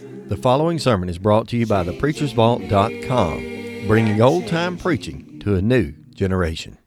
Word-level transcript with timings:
The 0.00 0.36
following 0.36 0.78
sermon 0.78 1.08
is 1.08 1.18
brought 1.18 1.48
to 1.48 1.56
you 1.56 1.66
by 1.66 1.82
thepreachersvault.com, 1.82 3.86
bringing 3.88 4.22
old 4.22 4.46
time 4.46 4.76
preaching 4.76 5.40
to 5.40 5.56
a 5.56 5.62
new 5.62 5.92
generation. 6.14 6.78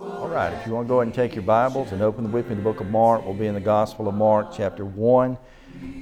All 0.00 0.28
right, 0.28 0.54
if 0.54 0.66
you 0.66 0.72
want 0.72 0.86
to 0.86 0.88
go 0.88 1.00
ahead 1.00 1.08
and 1.08 1.14
take 1.14 1.34
your 1.34 1.42
Bibles 1.42 1.92
and 1.92 2.00
open 2.00 2.32
with 2.32 2.48
me 2.48 2.54
the 2.54 2.62
book 2.62 2.80
of 2.80 2.88
Mark, 2.88 3.26
we'll 3.26 3.34
be 3.34 3.46
in 3.46 3.54
the 3.54 3.60
Gospel 3.60 4.08
of 4.08 4.14
Mark, 4.14 4.54
chapter 4.56 4.86
1. 4.86 5.36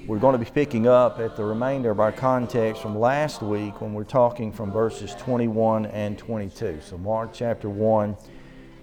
We're 0.06 0.20
going 0.20 0.38
to 0.38 0.40
be 0.44 0.48
picking 0.48 0.86
up 0.86 1.18
at 1.18 1.36
the 1.36 1.44
remainder 1.44 1.90
of 1.90 1.98
our 1.98 2.12
context 2.12 2.82
from 2.82 2.96
last 2.96 3.42
week 3.42 3.80
when 3.80 3.94
we're 3.94 4.04
talking 4.04 4.52
from 4.52 4.70
verses 4.70 5.16
21 5.16 5.86
and 5.86 6.16
22. 6.16 6.78
So, 6.82 6.98
Mark 6.98 7.30
chapter 7.32 7.68
1, 7.68 8.16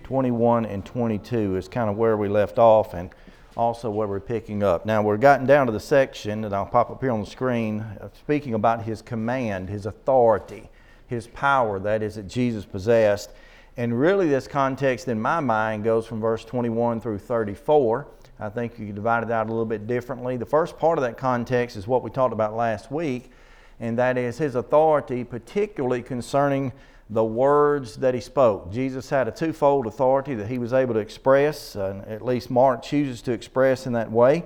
21 0.03 0.65
and 0.65 0.85
22 0.85 1.55
is 1.55 1.67
kind 1.67 1.89
of 1.89 1.97
where 1.97 2.17
we 2.17 2.27
left 2.27 2.59
off 2.59 2.93
and 2.93 3.09
also 3.55 3.89
where 3.89 4.07
we're 4.07 4.19
picking 4.19 4.63
up. 4.63 4.85
Now, 4.85 5.01
we're 5.01 5.17
gotten 5.17 5.45
down 5.45 5.67
to 5.67 5.71
the 5.71 5.79
section 5.79 6.43
and 6.43 6.53
I'll 6.53 6.65
pop 6.65 6.89
up 6.89 7.01
here 7.01 7.11
on 7.11 7.21
the 7.21 7.25
screen 7.25 7.81
uh, 8.01 8.09
speaking 8.13 8.53
about 8.53 8.83
his 8.83 9.01
command, 9.01 9.69
his 9.69 9.85
authority, 9.85 10.69
his 11.07 11.27
power, 11.27 11.79
that 11.79 12.01
is, 12.01 12.15
that 12.15 12.27
Jesus 12.27 12.65
possessed. 12.65 13.31
And 13.75 13.99
really, 13.99 14.27
this 14.27 14.47
context 14.47 15.07
in 15.07 15.19
my 15.19 15.39
mind 15.39 15.83
goes 15.83 16.05
from 16.05 16.21
verse 16.21 16.45
21 16.45 17.01
through 17.01 17.17
34. 17.17 18.07
I 18.39 18.49
think 18.49 18.77
you 18.77 18.85
can 18.87 18.95
divide 18.95 19.23
it 19.23 19.31
out 19.31 19.47
a 19.47 19.49
little 19.49 19.65
bit 19.65 19.87
differently. 19.87 20.37
The 20.37 20.45
first 20.45 20.77
part 20.77 20.97
of 20.97 21.03
that 21.03 21.17
context 21.17 21.77
is 21.77 21.87
what 21.87 22.03
we 22.03 22.11
talked 22.11 22.33
about 22.33 22.55
last 22.55 22.91
week, 22.91 23.31
and 23.79 23.97
that 23.97 24.17
is 24.17 24.37
his 24.37 24.55
authority, 24.55 25.23
particularly 25.23 26.03
concerning 26.03 26.71
the 27.09 27.23
words 27.23 27.97
that 27.97 28.13
he 28.13 28.21
spoke. 28.21 28.71
Jesus 28.71 29.09
had 29.09 29.27
a 29.27 29.31
twofold 29.31 29.87
authority 29.87 30.35
that 30.35 30.47
he 30.47 30.57
was 30.57 30.73
able 30.73 30.93
to 30.93 30.99
express, 30.99 31.75
uh, 31.75 32.03
at 32.07 32.23
least 32.23 32.49
Mark 32.49 32.81
chooses 32.81 33.21
to 33.23 33.31
express 33.31 33.85
in 33.85 33.93
that 33.93 34.11
way. 34.11 34.43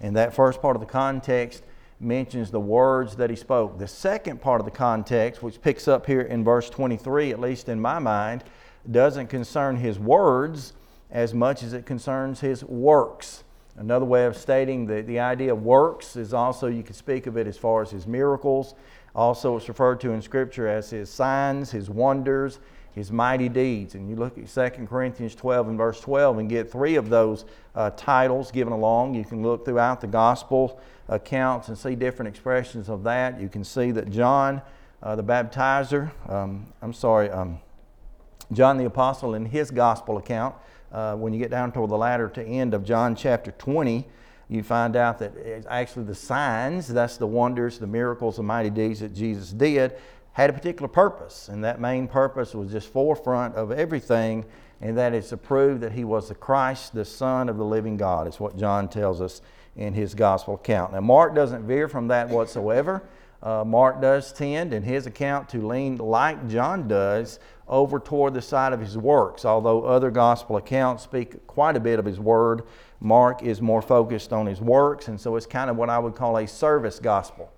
And 0.00 0.16
that 0.16 0.34
first 0.34 0.60
part 0.60 0.76
of 0.76 0.80
the 0.80 0.86
context 0.86 1.62
mentions 2.00 2.50
the 2.50 2.60
words 2.60 3.16
that 3.16 3.30
he 3.30 3.36
spoke. 3.36 3.78
The 3.78 3.86
second 3.86 4.40
part 4.40 4.60
of 4.60 4.64
the 4.64 4.72
context, 4.72 5.42
which 5.42 5.62
picks 5.62 5.86
up 5.86 6.06
here 6.06 6.22
in 6.22 6.42
verse 6.42 6.68
23, 6.68 7.30
at 7.30 7.40
least 7.40 7.68
in 7.68 7.80
my 7.80 8.00
mind, 8.00 8.42
doesn't 8.90 9.28
concern 9.28 9.76
his 9.76 9.98
words 9.98 10.72
as 11.10 11.32
much 11.32 11.62
as 11.62 11.72
it 11.72 11.86
concerns 11.86 12.40
his 12.40 12.64
works. 12.64 13.44
Another 13.76 14.04
way 14.04 14.26
of 14.26 14.36
stating 14.36 14.86
the, 14.86 15.02
the 15.02 15.20
idea 15.20 15.52
of 15.52 15.62
works 15.62 16.16
is 16.16 16.34
also, 16.34 16.66
you 16.66 16.82
could 16.82 16.96
speak 16.96 17.26
of 17.26 17.36
it 17.36 17.46
as 17.46 17.56
far 17.56 17.82
as 17.82 17.90
his 17.90 18.06
miracles. 18.06 18.74
Also, 19.14 19.56
it's 19.56 19.68
referred 19.68 20.00
to 20.00 20.12
in 20.12 20.22
Scripture 20.22 20.66
as 20.68 20.90
his 20.90 21.10
signs, 21.10 21.70
his 21.70 21.90
wonders, 21.90 22.58
his 22.94 23.10
mighty 23.10 23.48
deeds. 23.48 23.94
And 23.94 24.08
you 24.08 24.16
look 24.16 24.38
at 24.38 24.48
2 24.48 24.86
Corinthians 24.86 25.34
12 25.34 25.68
and 25.68 25.78
verse 25.78 26.00
12 26.00 26.38
and 26.38 26.48
get 26.48 26.70
three 26.70 26.96
of 26.96 27.08
those 27.08 27.44
uh, 27.74 27.90
titles 27.90 28.50
given 28.50 28.72
along. 28.72 29.14
You 29.14 29.24
can 29.24 29.42
look 29.42 29.64
throughout 29.64 30.00
the 30.00 30.06
gospel 30.06 30.80
accounts 31.08 31.68
and 31.68 31.76
see 31.76 31.94
different 31.94 32.28
expressions 32.28 32.88
of 32.88 33.02
that. 33.04 33.40
You 33.40 33.48
can 33.48 33.64
see 33.64 33.90
that 33.92 34.10
John, 34.10 34.62
uh, 35.02 35.16
the 35.16 35.24
baptizer, 35.24 36.10
um, 36.30 36.66
I'm 36.80 36.92
sorry, 36.92 37.30
um, 37.30 37.58
John 38.52 38.76
the 38.76 38.84
Apostle, 38.84 39.34
in 39.34 39.46
his 39.46 39.70
gospel 39.70 40.18
account, 40.18 40.54
uh, 40.92 41.16
when 41.16 41.32
you 41.32 41.38
get 41.38 41.50
down 41.50 41.72
toward 41.72 41.90
the 41.90 41.96
latter 41.96 42.28
to 42.28 42.42
end 42.42 42.74
of 42.74 42.84
John 42.84 43.16
chapter 43.16 43.52
20, 43.52 44.06
you 44.52 44.62
find 44.62 44.96
out 44.96 45.18
that 45.18 45.32
actually 45.68 46.04
the 46.04 46.14
signs, 46.14 46.86
that's 46.86 47.16
the 47.16 47.26
wonders, 47.26 47.78
the 47.78 47.86
miracles, 47.86 48.36
the 48.36 48.42
mighty 48.42 48.70
deeds 48.70 49.00
that 49.00 49.14
Jesus 49.14 49.50
did, 49.50 49.94
had 50.32 50.50
a 50.50 50.52
particular 50.52 50.88
purpose. 50.88 51.48
And 51.48 51.64
that 51.64 51.80
main 51.80 52.06
purpose 52.06 52.54
was 52.54 52.70
just 52.70 52.88
forefront 52.88 53.54
of 53.54 53.72
everything, 53.72 54.44
and 54.80 54.96
that 54.98 55.14
is 55.14 55.28
to 55.30 55.36
prove 55.36 55.80
that 55.80 55.92
he 55.92 56.04
was 56.04 56.28
the 56.28 56.34
Christ, 56.34 56.94
the 56.94 57.04
Son 57.04 57.48
of 57.48 57.56
the 57.56 57.64
living 57.64 57.96
God. 57.96 58.26
It's 58.26 58.40
what 58.40 58.56
John 58.56 58.88
tells 58.88 59.20
us 59.20 59.40
in 59.76 59.94
his 59.94 60.14
gospel 60.14 60.54
account. 60.54 60.92
Now, 60.92 61.00
Mark 61.00 61.34
doesn't 61.34 61.66
veer 61.66 61.88
from 61.88 62.08
that 62.08 62.28
whatsoever. 62.28 63.02
Uh, 63.42 63.64
Mark 63.64 64.00
does 64.00 64.32
tend, 64.32 64.72
in 64.72 64.82
his 64.82 65.06
account, 65.06 65.48
to 65.48 65.66
lean 65.66 65.96
like 65.96 66.48
John 66.48 66.86
does 66.86 67.40
over 67.72 67.98
toward 67.98 68.34
the 68.34 68.42
side 68.42 68.74
of 68.74 68.80
his 68.80 68.98
works. 68.98 69.46
Although 69.46 69.84
other 69.84 70.10
gospel 70.10 70.58
accounts 70.58 71.02
speak 71.02 71.46
quite 71.46 71.74
a 71.74 71.80
bit 71.80 71.98
of 71.98 72.04
his 72.04 72.20
word, 72.20 72.62
Mark 73.00 73.42
is 73.42 73.62
more 73.62 73.80
focused 73.80 74.30
on 74.32 74.46
his 74.46 74.60
works, 74.60 75.08
and 75.08 75.18
so 75.18 75.34
it's 75.36 75.46
kind 75.46 75.70
of 75.70 75.76
what 75.76 75.88
I 75.88 75.98
would 75.98 76.14
call 76.14 76.36
a 76.36 76.46
service 76.46 76.98
gospel 76.98 77.50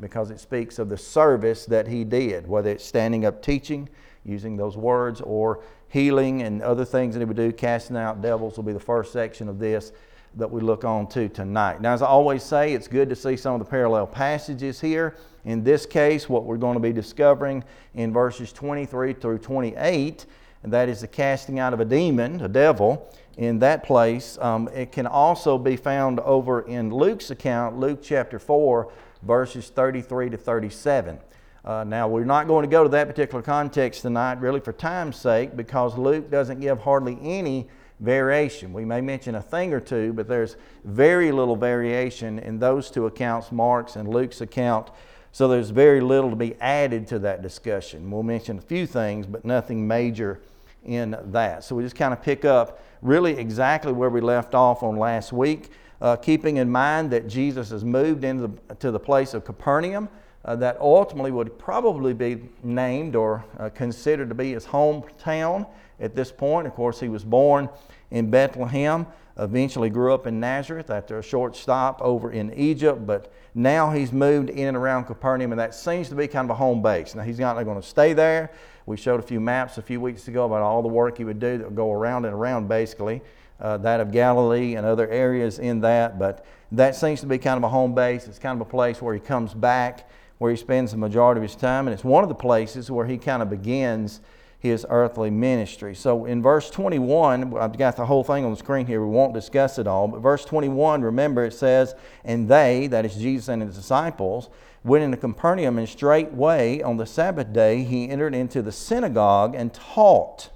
because 0.00 0.30
it 0.30 0.40
speaks 0.40 0.78
of 0.78 0.88
the 0.88 0.96
service 0.98 1.66
that 1.66 1.86
he 1.86 2.02
did, 2.02 2.48
whether 2.48 2.70
it's 2.70 2.84
standing 2.84 3.24
up 3.24 3.42
teaching, 3.42 3.88
using 4.24 4.56
those 4.56 4.76
words, 4.76 5.20
or 5.20 5.62
healing 5.88 6.42
and 6.42 6.62
other 6.62 6.84
things 6.84 7.14
that 7.14 7.20
he 7.20 7.24
would 7.24 7.36
do. 7.36 7.52
Casting 7.52 7.96
out 7.96 8.20
devils 8.20 8.56
will 8.56 8.64
be 8.64 8.72
the 8.72 8.80
first 8.80 9.12
section 9.12 9.48
of 9.48 9.58
this 9.60 9.92
that 10.36 10.50
we 10.50 10.60
look 10.60 10.84
on 10.84 11.06
to 11.08 11.28
tonight. 11.28 11.80
Now, 11.80 11.92
as 11.92 12.02
I 12.02 12.06
always 12.06 12.42
say, 12.42 12.72
it's 12.72 12.88
good 12.88 13.08
to 13.08 13.16
see 13.16 13.36
some 13.36 13.54
of 13.54 13.58
the 13.58 13.64
parallel 13.64 14.06
passages 14.06 14.80
here. 14.80 15.16
In 15.44 15.64
this 15.64 15.86
case, 15.86 16.28
what 16.28 16.44
we're 16.44 16.56
going 16.56 16.74
to 16.74 16.80
be 16.80 16.92
discovering 16.92 17.64
in 17.94 18.12
verses 18.12 18.52
23 18.52 19.14
through 19.14 19.38
28, 19.38 20.26
and 20.62 20.72
that 20.72 20.88
is 20.88 21.00
the 21.00 21.08
casting 21.08 21.58
out 21.58 21.72
of 21.72 21.80
a 21.80 21.84
demon, 21.84 22.40
a 22.42 22.48
devil, 22.48 23.12
in 23.38 23.58
that 23.60 23.82
place. 23.82 24.38
Um, 24.40 24.68
it 24.74 24.92
can 24.92 25.06
also 25.06 25.58
be 25.58 25.76
found 25.76 26.20
over 26.20 26.60
in 26.62 26.90
Luke's 26.92 27.30
account, 27.30 27.78
Luke 27.78 28.00
chapter 28.02 28.38
4, 28.38 28.92
verses 29.22 29.68
33 29.70 30.30
to 30.30 30.36
37. 30.36 31.18
Uh, 31.64 31.84
now, 31.84 32.08
we're 32.08 32.24
not 32.24 32.46
going 32.46 32.62
to 32.62 32.70
go 32.70 32.82
to 32.82 32.88
that 32.90 33.06
particular 33.06 33.42
context 33.42 34.02
tonight, 34.02 34.40
really 34.40 34.60
for 34.60 34.72
time's 34.72 35.16
sake, 35.16 35.56
because 35.56 35.98
Luke 35.98 36.30
doesn't 36.30 36.60
give 36.60 36.80
hardly 36.80 37.18
any 37.22 37.68
variation. 38.00 38.72
We 38.72 38.84
may 38.84 39.00
mention 39.00 39.34
a 39.34 39.42
thing 39.42 39.72
or 39.72 39.80
two, 39.80 40.12
but 40.12 40.26
there's 40.26 40.56
very 40.84 41.30
little 41.30 41.56
variation 41.56 42.38
in 42.38 42.58
those 42.58 42.90
two 42.90 43.06
accounts, 43.06 43.52
Mark's 43.52 43.96
and 43.96 44.08
Luke's 44.08 44.40
account. 44.40 44.90
So 45.32 45.46
there's 45.46 45.70
very 45.70 46.00
little 46.00 46.30
to 46.30 46.36
be 46.36 46.54
added 46.60 47.06
to 47.08 47.18
that 47.20 47.42
discussion. 47.42 48.10
We'll 48.10 48.22
mention 48.22 48.58
a 48.58 48.62
few 48.62 48.86
things, 48.86 49.26
but 49.26 49.44
nothing 49.44 49.86
major 49.86 50.40
in 50.84 51.16
that. 51.26 51.62
So 51.62 51.76
we 51.76 51.82
just 51.82 51.94
kind 51.94 52.12
of 52.12 52.22
pick 52.22 52.44
up 52.44 52.82
really 53.02 53.36
exactly 53.36 53.92
where 53.92 54.10
we 54.10 54.20
left 54.20 54.54
off 54.54 54.82
on 54.82 54.96
last 54.96 55.32
week, 55.32 55.70
uh, 56.00 56.16
keeping 56.16 56.56
in 56.56 56.70
mind 56.70 57.10
that 57.10 57.28
Jesus 57.28 57.70
has 57.70 57.84
moved 57.84 58.24
into 58.24 58.48
the, 58.48 58.74
to 58.76 58.90
the 58.90 58.98
place 58.98 59.34
of 59.34 59.44
Capernaum. 59.44 60.08
Uh, 60.42 60.56
that 60.56 60.78
ultimately 60.80 61.30
would 61.30 61.58
probably 61.58 62.14
be 62.14 62.40
named 62.62 63.14
or 63.14 63.44
uh, 63.58 63.68
considered 63.68 64.30
to 64.30 64.34
be 64.34 64.52
his 64.52 64.64
hometown 64.64 65.66
at 66.00 66.14
this 66.14 66.32
point. 66.32 66.66
Of 66.66 66.74
course, 66.74 67.00
he 67.00 67.08
was 67.08 67.24
born 67.24 67.68
in 68.10 68.30
Bethlehem, 68.30 69.06
eventually 69.38 69.90
grew 69.90 70.12
up 70.12 70.26
in 70.26 70.40
Nazareth 70.40 70.90
after 70.90 71.18
a 71.18 71.22
short 71.22 71.56
stop 71.56 72.00
over 72.02 72.32
in 72.32 72.52
Egypt, 72.54 73.06
but 73.06 73.32
now 73.54 73.90
he's 73.90 74.12
moved 74.12 74.50
in 74.50 74.68
and 74.68 74.76
around 74.76 75.04
Capernaum, 75.04 75.52
and 75.52 75.60
that 75.60 75.74
seems 75.74 76.08
to 76.08 76.14
be 76.14 76.26
kind 76.26 76.46
of 76.46 76.50
a 76.50 76.58
home 76.58 76.82
base. 76.82 77.14
Now, 77.14 77.22
he's 77.22 77.38
not 77.38 77.62
going 77.62 77.80
to 77.80 77.86
stay 77.86 78.12
there. 78.12 78.50
We 78.86 78.96
showed 78.96 79.20
a 79.20 79.22
few 79.22 79.40
maps 79.40 79.78
a 79.78 79.82
few 79.82 80.00
weeks 80.00 80.28
ago 80.28 80.44
about 80.44 80.62
all 80.62 80.82
the 80.82 80.88
work 80.88 81.18
he 81.18 81.24
would 81.24 81.38
do 81.38 81.58
that 81.58 81.64
would 81.64 81.76
go 81.76 81.92
around 81.92 82.24
and 82.24 82.34
around, 82.34 82.68
basically, 82.68 83.22
uh, 83.60 83.76
that 83.78 84.00
of 84.00 84.10
Galilee 84.10 84.74
and 84.74 84.86
other 84.86 85.08
areas 85.08 85.58
in 85.58 85.80
that, 85.82 86.18
but 86.18 86.44
that 86.72 86.94
seems 86.94 87.20
to 87.20 87.26
be 87.26 87.38
kind 87.38 87.56
of 87.56 87.64
a 87.64 87.68
home 87.68 87.94
base. 87.94 88.26
It's 88.26 88.38
kind 88.38 88.60
of 88.60 88.66
a 88.66 88.70
place 88.70 89.02
where 89.02 89.14
he 89.14 89.20
comes 89.20 89.54
back, 89.54 90.08
where 90.38 90.50
he 90.50 90.56
spends 90.56 90.92
the 90.92 90.96
majority 90.96 91.38
of 91.38 91.42
his 91.42 91.56
time, 91.56 91.86
and 91.86 91.94
it's 91.94 92.04
one 92.04 92.22
of 92.22 92.28
the 92.28 92.34
places 92.34 92.90
where 92.90 93.06
he 93.06 93.18
kind 93.18 93.42
of 93.42 93.50
begins 93.50 94.20
his 94.60 94.86
earthly 94.90 95.30
ministry. 95.30 95.94
So 95.94 96.26
in 96.26 96.42
verse 96.42 96.70
21, 96.70 97.56
I've 97.56 97.78
got 97.78 97.96
the 97.96 98.04
whole 98.04 98.22
thing 98.22 98.44
on 98.44 98.50
the 98.50 98.58
screen 98.58 98.86
here. 98.86 99.02
We 99.02 99.10
won't 99.10 99.32
discuss 99.32 99.78
it 99.78 99.86
all. 99.86 100.06
But 100.06 100.20
verse 100.20 100.44
21, 100.44 101.00
remember 101.00 101.46
it 101.46 101.54
says, 101.54 101.94
And 102.24 102.46
they, 102.46 102.86
that 102.88 103.06
is 103.06 103.16
Jesus 103.16 103.48
and 103.48 103.62
his 103.62 103.74
disciples, 103.74 104.50
went 104.84 105.02
into 105.02 105.16
Capernaum, 105.16 105.78
and 105.78 105.88
straightway 105.88 106.82
on 106.82 106.98
the 106.98 107.06
Sabbath 107.06 107.54
day 107.54 107.84
he 107.84 108.10
entered 108.10 108.34
into 108.34 108.60
the 108.60 108.70
synagogue 108.70 109.54
and 109.54 109.72
taught. 109.72 110.50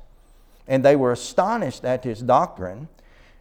And 0.68 0.84
they 0.84 0.96
were 0.96 1.12
astonished 1.12 1.84
at 1.84 2.04
his 2.04 2.20
doctrine, 2.20 2.88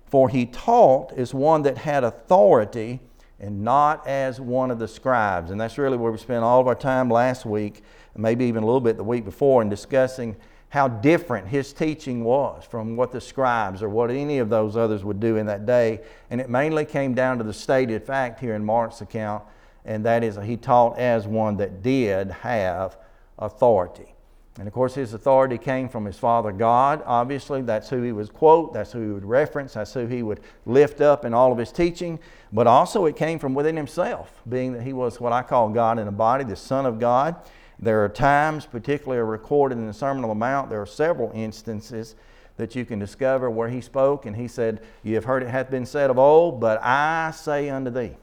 for 0.06 0.30
he 0.30 0.46
taught 0.46 1.12
as 1.14 1.34
one 1.34 1.64
that 1.64 1.80
had 1.80 2.06
authority 2.06 3.02
and 3.38 3.64
not 3.64 4.08
as 4.08 4.40
one 4.40 4.72
of 4.72 4.80
the 4.80 4.88
scribes. 4.88 5.52
And 5.52 5.60
that's 5.60 5.78
really 5.78 5.98
where 5.98 6.12
we 6.12 6.18
spent 6.18 6.46
all 6.46 6.62
of 6.62 6.68
our 6.68 6.76
time 6.76 7.10
last 7.10 7.46
week, 7.46 7.82
maybe 8.16 8.46
even 8.46 8.64
a 8.64 8.66
little 8.66 8.80
bit 8.80 8.96
the 8.96 9.04
week 9.04 9.26
before, 9.26 9.62
in 9.62 9.68
discussing 9.68 10.38
how 10.74 10.88
different 10.88 11.48
his 11.48 11.72
teaching 11.72 12.24
was 12.24 12.66
from 12.66 12.96
what 12.96 13.12
the 13.12 13.22
scribes 13.22 13.84
or 13.84 13.90
what 13.90 14.10
any 14.10 14.40
of 14.40 14.50
those 14.50 14.76
others 14.76 15.04
would 15.04 15.20
do 15.20 15.38
in 15.38 15.46
that 15.46 15.68
day. 15.68 16.02
And 16.32 16.42
it 16.42 16.50
mainly 16.50 16.84
came 16.84 17.14
down 17.14 17.38
to 17.38 17.44
the 17.44 17.54
stated 17.54 18.04
fact 18.04 18.40
here 18.40 18.56
in 18.56 18.66
Mark's 18.66 19.00
account, 19.00 19.44
and 19.86 20.04
that 20.06 20.24
is 20.24 20.36
he 20.44 20.58
taught 20.58 20.98
as 20.98 21.28
one 21.28 21.58
that 21.58 21.84
did 21.84 22.32
have 22.32 22.98
authority. 23.38 24.16
And 24.58 24.68
of 24.68 24.74
course, 24.74 24.96
his 24.96 25.14
authority 25.14 25.60
came 25.60 25.90
from 25.90 26.06
his 26.06 26.18
Father 26.18 26.52
God. 26.52 27.04
Obviously, 27.06 27.62
that's 27.62 27.90
who 27.90 28.02
he 28.02 28.12
would 28.12 28.34
quote, 28.34 28.74
that's 28.74 28.94
who 28.94 29.02
he 29.02 29.12
would 29.12 29.26
reference, 29.26 29.76
that's 29.76 29.94
who 29.94 30.08
he 30.08 30.24
would 30.24 30.40
lift 30.66 31.02
up 31.02 31.24
in 31.24 31.36
all 31.36 31.52
of 31.52 31.60
his 31.60 31.72
teaching. 31.72 32.18
But 32.52 32.66
also, 32.66 33.06
it 33.06 33.16
came 33.16 33.38
from 33.38 33.54
within 33.54 33.78
himself, 33.78 34.42
being 34.50 34.74
that 34.74 34.82
he 34.82 34.94
was 34.94 35.22
what 35.22 35.34
I 35.34 35.44
call 35.44 35.70
God 35.70 36.00
in 36.00 36.08
a 36.08 36.12
body, 36.12 36.44
the 36.44 36.56
Son 36.56 36.88
of 36.88 37.00
God. 37.00 37.36
There 37.84 38.04
are 38.06 38.10
times, 38.10 38.66
particularly 38.66 39.22
recorded 39.22 39.78
in 39.78 39.88
the 39.88 39.94
Sermon 39.94 40.24
on 40.24 40.30
the 40.30 40.36
Mount, 40.36 40.70
there 40.70 40.82
are 40.82 40.86
several 40.86 41.32
instances 41.34 42.16
that 42.56 42.76
you 42.76 42.86
can 42.86 42.98
discover 42.98 43.50
where 43.50 43.68
he 43.68 43.82
spoke, 43.82 44.26
and 44.26 44.38
he 44.38 44.48
said, 44.48 44.82
You 45.04 45.16
have 45.16 45.26
heard 45.26 45.44
it 45.44 45.50
hath 45.50 45.70
been 45.70 45.86
said 45.86 46.10
of 46.10 46.18
old, 46.18 46.62
but 46.62 46.82
I 46.82 47.32
say 47.32 47.70
unto 47.70 47.92
thee. 47.92 48.16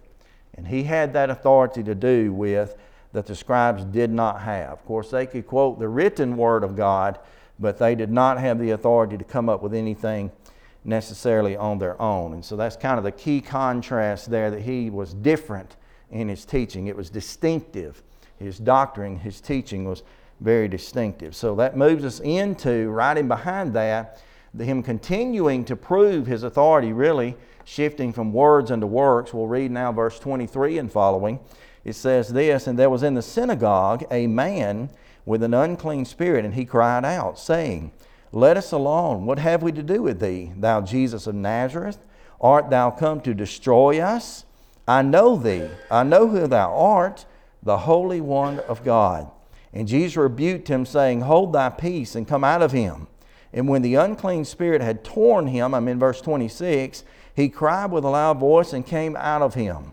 And 0.55 0.69
he 0.69 0.85
had 0.85 1.13
that 1.13 1.29
authority 1.29 1.83
to 1.83 1.95
do 1.95 2.33
with 2.33 2.75
that 3.13 3.27
the 3.27 3.37
scribes 3.37 3.85
did 3.85 4.11
not 4.11 4.41
have. 4.41 4.73
Of 4.73 4.87
course, 4.87 5.11
they 5.11 5.27
could 5.27 5.47
quote 5.47 5.79
the 5.79 5.89
written 5.89 6.39
word 6.39 6.65
of 6.65 6.75
God, 6.75 7.19
but 7.59 7.79
they 7.79 7.95
did 7.95 8.11
not 8.11 8.39
have 8.39 8.59
the 8.59 8.71
authority 8.71 9.19
to 9.19 9.25
come 9.25 9.51
up 9.51 9.63
with 9.63 9.75
anything 9.75 10.31
necessarily 10.85 11.55
on 11.55 11.79
their 11.79 12.01
own. 12.01 12.33
And 12.33 12.43
so 12.43 12.57
that's 12.57 12.77
kind 12.77 12.97
of 12.97 13.05
the 13.05 13.13
key 13.13 13.43
contrast 13.43 14.31
there 14.31 14.51
that 14.51 14.63
he 14.63 14.89
was 14.89 15.13
different 15.13 15.77
in 16.11 16.29
his 16.29 16.47
teaching. 16.47 16.87
It 16.87 16.97
was 16.97 17.11
distinctive. 17.11 18.03
His 18.41 18.59
doctrine, 18.59 19.19
his 19.19 19.41
teaching 19.41 19.85
was 19.85 20.03
very 20.41 20.67
distinctive. 20.67 21.37
So 21.37 21.55
that 21.57 21.77
moves 21.77 22.05
us 22.05 22.21
into, 22.21 22.89
right 22.89 23.17
in 23.17 23.29
behind 23.29 23.75
that, 23.75 24.21
him 24.59 24.83
continuing 24.83 25.65
to 25.67 25.77
prove 25.77 26.27
his 26.27 26.43
authority, 26.43 26.93
really 26.93 27.37
shifting 27.65 28.13
from 28.13 28.33
words 28.33 28.71
unto 28.71 28.87
works. 28.87 29.33
We'll 29.33 29.47
read 29.47 29.71
now 29.71 29.93
verse 29.93 30.19
23 30.19 30.79
and 30.79 30.91
following. 30.91 31.39
It 31.85 31.95
says 31.95 32.33
this 32.33 32.67
And 32.67 32.79
there 32.79 32.91
was 32.91 33.03
in 33.03 33.15
the 33.15 33.23
synagogue 33.23 34.05
a 34.11 34.27
man 34.27 34.91
with 35.25 35.43
an 35.43 35.55
unclean 35.55 36.05
spirit, 36.05 36.45
and 36.45 36.55
he 36.55 36.65
cried 36.65 37.05
out, 37.05 37.39
saying, 37.39 37.93
Let 38.33 38.57
us 38.57 38.73
alone. 38.73 39.27
What 39.27 39.39
have 39.39 39.63
we 39.63 39.73
to 39.73 39.83
do 39.83 40.03
with 40.03 40.21
thee, 40.21 40.53
thou 40.57 40.81
Jesus 40.81 41.27
of 41.27 41.35
Nazareth? 41.35 41.99
Art 42.41 42.71
thou 42.71 42.91
come 42.91 43.21
to 43.21 43.35
destroy 43.35 44.01
us? 44.01 44.45
I 44.89 45.03
know 45.03 45.37
thee. 45.37 45.69
I 45.91 46.03
know 46.03 46.27
who 46.27 46.47
thou 46.47 46.75
art, 46.75 47.27
the 47.63 47.79
Holy 47.79 48.21
One 48.21 48.61
of 48.61 48.85
God. 48.85 49.31
And 49.73 49.87
Jesus 49.87 50.17
rebuked 50.17 50.69
him, 50.69 50.85
saying, 50.85 51.23
Hold 51.23 51.53
thy 51.53 51.69
peace 51.69 52.15
and 52.15 52.27
come 52.27 52.45
out 52.45 52.63
of 52.63 52.73
him. 52.73 53.07
And 53.53 53.69
when 53.69 53.83
the 53.83 53.97
unclean 53.97 54.45
spirit 54.45 54.81
had 54.81 55.05
torn 55.05 55.49
him, 55.49 55.75
I'm 55.75 55.89
in 55.89 55.99
verse 55.99 56.21
26, 56.21 57.05
he 57.35 57.49
cried 57.49 57.91
with 57.91 58.05
a 58.05 58.09
loud 58.09 58.39
voice 58.39 58.73
and 58.73 58.87
came 58.87 59.17
out 59.17 59.43
of 59.43 59.55
him. 59.55 59.93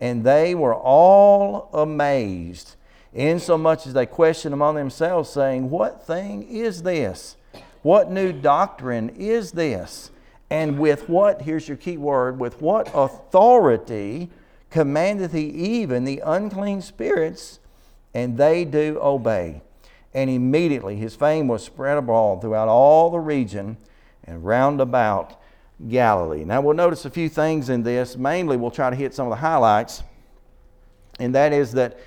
And 0.00 0.24
they 0.24 0.54
were 0.54 0.74
all 0.74 1.70
amazed, 1.72 2.76
insomuch 3.12 3.86
as 3.86 3.94
they 3.94 4.06
questioned 4.06 4.54
among 4.54 4.76
themselves, 4.76 5.30
saying, 5.30 5.70
What 5.70 6.06
thing 6.06 6.44
is 6.44 6.82
this? 6.82 7.36
What 7.82 8.10
new 8.10 8.32
doctrine 8.32 9.10
is 9.10 9.52
this? 9.52 10.10
And 10.50 10.78
with 10.78 11.08
what, 11.08 11.42
here's 11.42 11.68
your 11.68 11.76
key 11.76 11.96
word, 11.96 12.38
with 12.38 12.62
what 12.62 12.90
authority 12.94 14.30
commandeth 14.70 15.32
he 15.32 15.46
even 15.46 16.04
the 16.04 16.22
unclean 16.24 16.82
spirits, 16.82 17.58
and 18.14 18.36
they 18.36 18.64
do 18.64 18.98
obey? 19.00 19.62
And 20.14 20.30
immediately 20.30 20.96
his 20.96 21.14
fame 21.14 21.48
was 21.48 21.62
spread 21.62 21.98
abroad 21.98 22.40
throughout 22.40 22.68
all 22.68 23.10
the 23.10 23.20
region 23.20 23.76
and 24.24 24.44
round 24.44 24.80
about 24.80 25.40
Galilee. 25.88 26.44
Now 26.44 26.60
we'll 26.60 26.74
notice 26.74 27.04
a 27.04 27.10
few 27.10 27.28
things 27.28 27.68
in 27.68 27.82
this. 27.82 28.16
Mainly, 28.16 28.56
we'll 28.56 28.70
try 28.70 28.90
to 28.90 28.96
hit 28.96 29.14
some 29.14 29.26
of 29.26 29.30
the 29.30 29.36
highlights, 29.36 30.02
and 31.20 31.34
that 31.34 31.52
is 31.52 31.72
that 31.72 31.98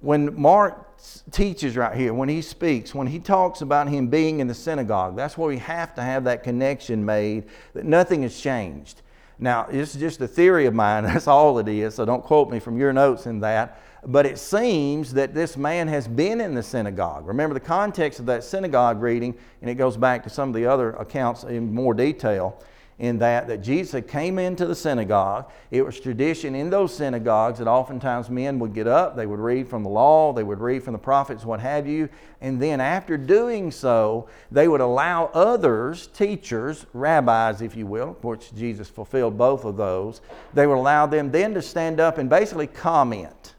when 0.00 0.38
Mark 0.40 0.86
teaches 1.30 1.76
right 1.76 1.96
here, 1.96 2.12
when 2.12 2.28
he 2.28 2.42
speaks, 2.42 2.94
when 2.94 3.06
he 3.06 3.18
talks 3.18 3.60
about 3.60 3.88
him 3.88 4.08
being 4.08 4.40
in 4.40 4.46
the 4.46 4.54
synagogue, 4.54 5.16
that's 5.16 5.38
where 5.38 5.48
we 5.48 5.58
have 5.58 5.94
to 5.94 6.02
have 6.02 6.24
that 6.24 6.42
connection 6.42 7.04
made 7.04 7.44
that 7.74 7.84
nothing 7.84 8.22
has 8.22 8.38
changed. 8.38 9.02
Now, 9.40 9.66
it's 9.70 9.94
just 9.94 10.20
a 10.20 10.28
theory 10.28 10.66
of 10.66 10.74
mine, 10.74 11.04
that's 11.04 11.26
all 11.26 11.58
it 11.58 11.66
is, 11.68 11.94
so 11.94 12.04
don't 12.04 12.22
quote 12.22 12.50
me 12.50 12.60
from 12.60 12.78
your 12.78 12.92
notes 12.92 13.26
in 13.26 13.40
that. 13.40 13.80
But 14.06 14.24
it 14.24 14.38
seems 14.38 15.12
that 15.14 15.34
this 15.34 15.56
man 15.56 15.88
has 15.88 16.08
been 16.08 16.40
in 16.40 16.54
the 16.54 16.62
synagogue. 16.62 17.26
Remember 17.26 17.54
the 17.54 17.60
context 17.60 18.18
of 18.20 18.26
that 18.26 18.44
synagogue 18.44 19.02
reading, 19.02 19.34
and 19.60 19.70
it 19.70 19.74
goes 19.74 19.96
back 19.96 20.22
to 20.24 20.30
some 20.30 20.50
of 20.50 20.54
the 20.54 20.66
other 20.66 20.92
accounts 20.92 21.44
in 21.44 21.74
more 21.74 21.92
detail 21.92 22.62
in 23.00 23.18
that 23.18 23.48
that 23.48 23.62
Jesus 23.62 24.04
came 24.06 24.38
into 24.38 24.66
the 24.66 24.74
synagogue. 24.74 25.50
It 25.70 25.84
was 25.84 25.98
tradition 25.98 26.54
in 26.54 26.70
those 26.70 26.94
synagogues 26.94 27.58
that 27.58 27.66
oftentimes 27.66 28.30
men 28.30 28.58
would 28.58 28.74
get 28.74 28.86
up, 28.86 29.16
they 29.16 29.26
would 29.26 29.40
read 29.40 29.66
from 29.68 29.82
the 29.82 29.88
law, 29.88 30.32
they 30.32 30.42
would 30.42 30.60
read 30.60 30.84
from 30.84 30.92
the 30.92 30.98
prophets, 30.98 31.44
what 31.44 31.60
have 31.60 31.86
you, 31.86 32.08
and 32.42 32.60
then 32.60 32.80
after 32.80 33.16
doing 33.16 33.70
so, 33.70 34.28
they 34.52 34.68
would 34.68 34.82
allow 34.82 35.26
others, 35.32 36.08
teachers, 36.08 36.84
rabbis, 36.92 37.62
if 37.62 37.74
you 37.74 37.86
will, 37.86 38.18
which 38.20 38.54
Jesus 38.54 38.88
fulfilled 38.88 39.36
both 39.36 39.64
of 39.64 39.76
those, 39.76 40.20
they 40.52 40.66
would 40.66 40.78
allow 40.78 41.06
them 41.06 41.30
then 41.30 41.54
to 41.54 41.62
stand 41.62 42.00
up 42.00 42.18
and 42.18 42.28
basically 42.28 42.66
comment. 42.66 43.54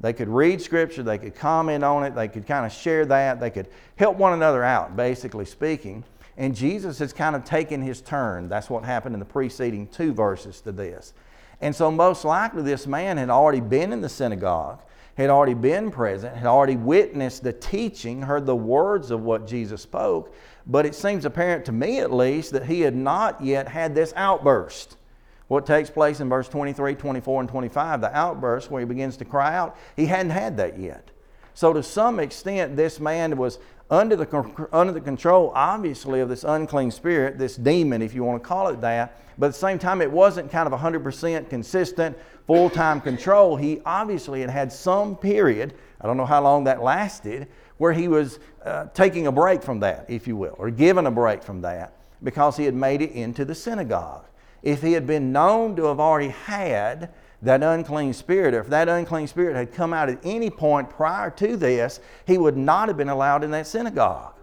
They 0.00 0.12
could 0.12 0.28
read 0.28 0.60
scripture, 0.60 1.02
they 1.02 1.18
could 1.18 1.34
comment 1.34 1.82
on 1.82 2.04
it, 2.04 2.14
they 2.14 2.28
could 2.28 2.46
kind 2.46 2.66
of 2.66 2.72
share 2.72 3.06
that, 3.06 3.40
they 3.40 3.50
could 3.50 3.68
help 3.96 4.16
one 4.18 4.34
another 4.34 4.62
out, 4.62 4.94
basically 4.94 5.46
speaking. 5.46 6.04
And 6.36 6.54
Jesus 6.54 6.98
has 6.98 7.14
kind 7.14 7.34
of 7.34 7.44
taken 7.44 7.80
his 7.80 8.02
turn. 8.02 8.48
That's 8.48 8.68
what 8.68 8.84
happened 8.84 9.14
in 9.14 9.20
the 9.20 9.24
preceding 9.24 9.86
two 9.88 10.12
verses 10.12 10.60
to 10.62 10.72
this. 10.72 11.14
And 11.62 11.74
so, 11.74 11.90
most 11.90 12.26
likely, 12.26 12.62
this 12.62 12.86
man 12.86 13.16
had 13.16 13.30
already 13.30 13.60
been 13.60 13.92
in 13.92 14.02
the 14.02 14.08
synagogue, 14.10 14.82
had 15.16 15.30
already 15.30 15.54
been 15.54 15.90
present, 15.90 16.36
had 16.36 16.46
already 16.46 16.76
witnessed 16.76 17.42
the 17.42 17.54
teaching, 17.54 18.20
heard 18.20 18.44
the 18.44 18.54
words 18.54 19.10
of 19.10 19.22
what 19.22 19.46
Jesus 19.46 19.80
spoke. 19.80 20.34
But 20.66 20.84
it 20.84 20.94
seems 20.94 21.24
apparent 21.24 21.64
to 21.66 21.72
me, 21.72 22.00
at 22.00 22.12
least, 22.12 22.52
that 22.52 22.66
he 22.66 22.82
had 22.82 22.94
not 22.94 23.42
yet 23.42 23.68
had 23.68 23.94
this 23.94 24.12
outburst. 24.16 24.98
What 25.48 25.64
takes 25.64 25.90
place 25.90 26.20
in 26.20 26.28
verse 26.28 26.48
23, 26.48 26.94
24, 26.94 27.40
and 27.40 27.48
25, 27.48 28.00
the 28.00 28.16
outburst 28.16 28.70
where 28.70 28.80
he 28.80 28.86
begins 28.86 29.16
to 29.18 29.24
cry 29.24 29.54
out, 29.54 29.76
he 29.94 30.06
hadn't 30.06 30.30
had 30.30 30.56
that 30.56 30.78
yet. 30.78 31.10
So, 31.54 31.72
to 31.72 31.82
some 31.82 32.18
extent, 32.18 32.76
this 32.76 33.00
man 33.00 33.36
was 33.36 33.58
under 33.88 34.16
the, 34.16 34.68
under 34.72 34.92
the 34.92 35.00
control, 35.00 35.52
obviously, 35.54 36.20
of 36.20 36.28
this 36.28 36.44
unclean 36.44 36.90
spirit, 36.90 37.38
this 37.38 37.56
demon, 37.56 38.02
if 38.02 38.12
you 38.12 38.24
want 38.24 38.42
to 38.42 38.46
call 38.46 38.68
it 38.68 38.80
that. 38.80 39.20
But 39.38 39.46
at 39.46 39.52
the 39.52 39.58
same 39.58 39.78
time, 39.78 40.02
it 40.02 40.10
wasn't 40.10 40.50
kind 40.50 40.70
of 40.70 40.78
100% 40.78 41.48
consistent, 41.48 42.18
full 42.46 42.68
time 42.68 43.00
control. 43.00 43.56
He 43.56 43.80
obviously 43.86 44.40
had 44.40 44.50
had 44.50 44.72
some 44.72 45.16
period, 45.16 45.74
I 46.00 46.06
don't 46.06 46.16
know 46.16 46.26
how 46.26 46.42
long 46.42 46.64
that 46.64 46.82
lasted, 46.82 47.46
where 47.78 47.92
he 47.92 48.08
was 48.08 48.38
uh, 48.64 48.86
taking 48.94 49.26
a 49.26 49.32
break 49.32 49.62
from 49.62 49.80
that, 49.80 50.06
if 50.08 50.26
you 50.26 50.36
will, 50.36 50.56
or 50.58 50.70
given 50.70 51.06
a 51.06 51.10
break 51.10 51.42
from 51.42 51.60
that 51.62 51.92
because 52.22 52.56
he 52.56 52.64
had 52.64 52.74
made 52.74 53.02
it 53.02 53.12
into 53.12 53.44
the 53.44 53.54
synagogue. 53.54 54.24
If 54.66 54.82
he 54.82 54.94
had 54.94 55.06
been 55.06 55.30
known 55.30 55.76
to 55.76 55.84
have 55.84 56.00
already 56.00 56.30
had 56.30 57.10
that 57.40 57.62
unclean 57.62 58.12
spirit, 58.12 58.52
or 58.52 58.58
if 58.58 58.66
that 58.70 58.88
unclean 58.88 59.28
spirit 59.28 59.54
had 59.54 59.72
come 59.72 59.92
out 59.92 60.08
at 60.08 60.18
any 60.24 60.50
point 60.50 60.90
prior 60.90 61.30
to 61.30 61.56
this, 61.56 62.00
he 62.26 62.36
would 62.36 62.56
not 62.56 62.88
have 62.88 62.96
been 62.96 63.08
allowed 63.08 63.44
in 63.44 63.52
that 63.52 63.68
synagogue. 63.68 64.34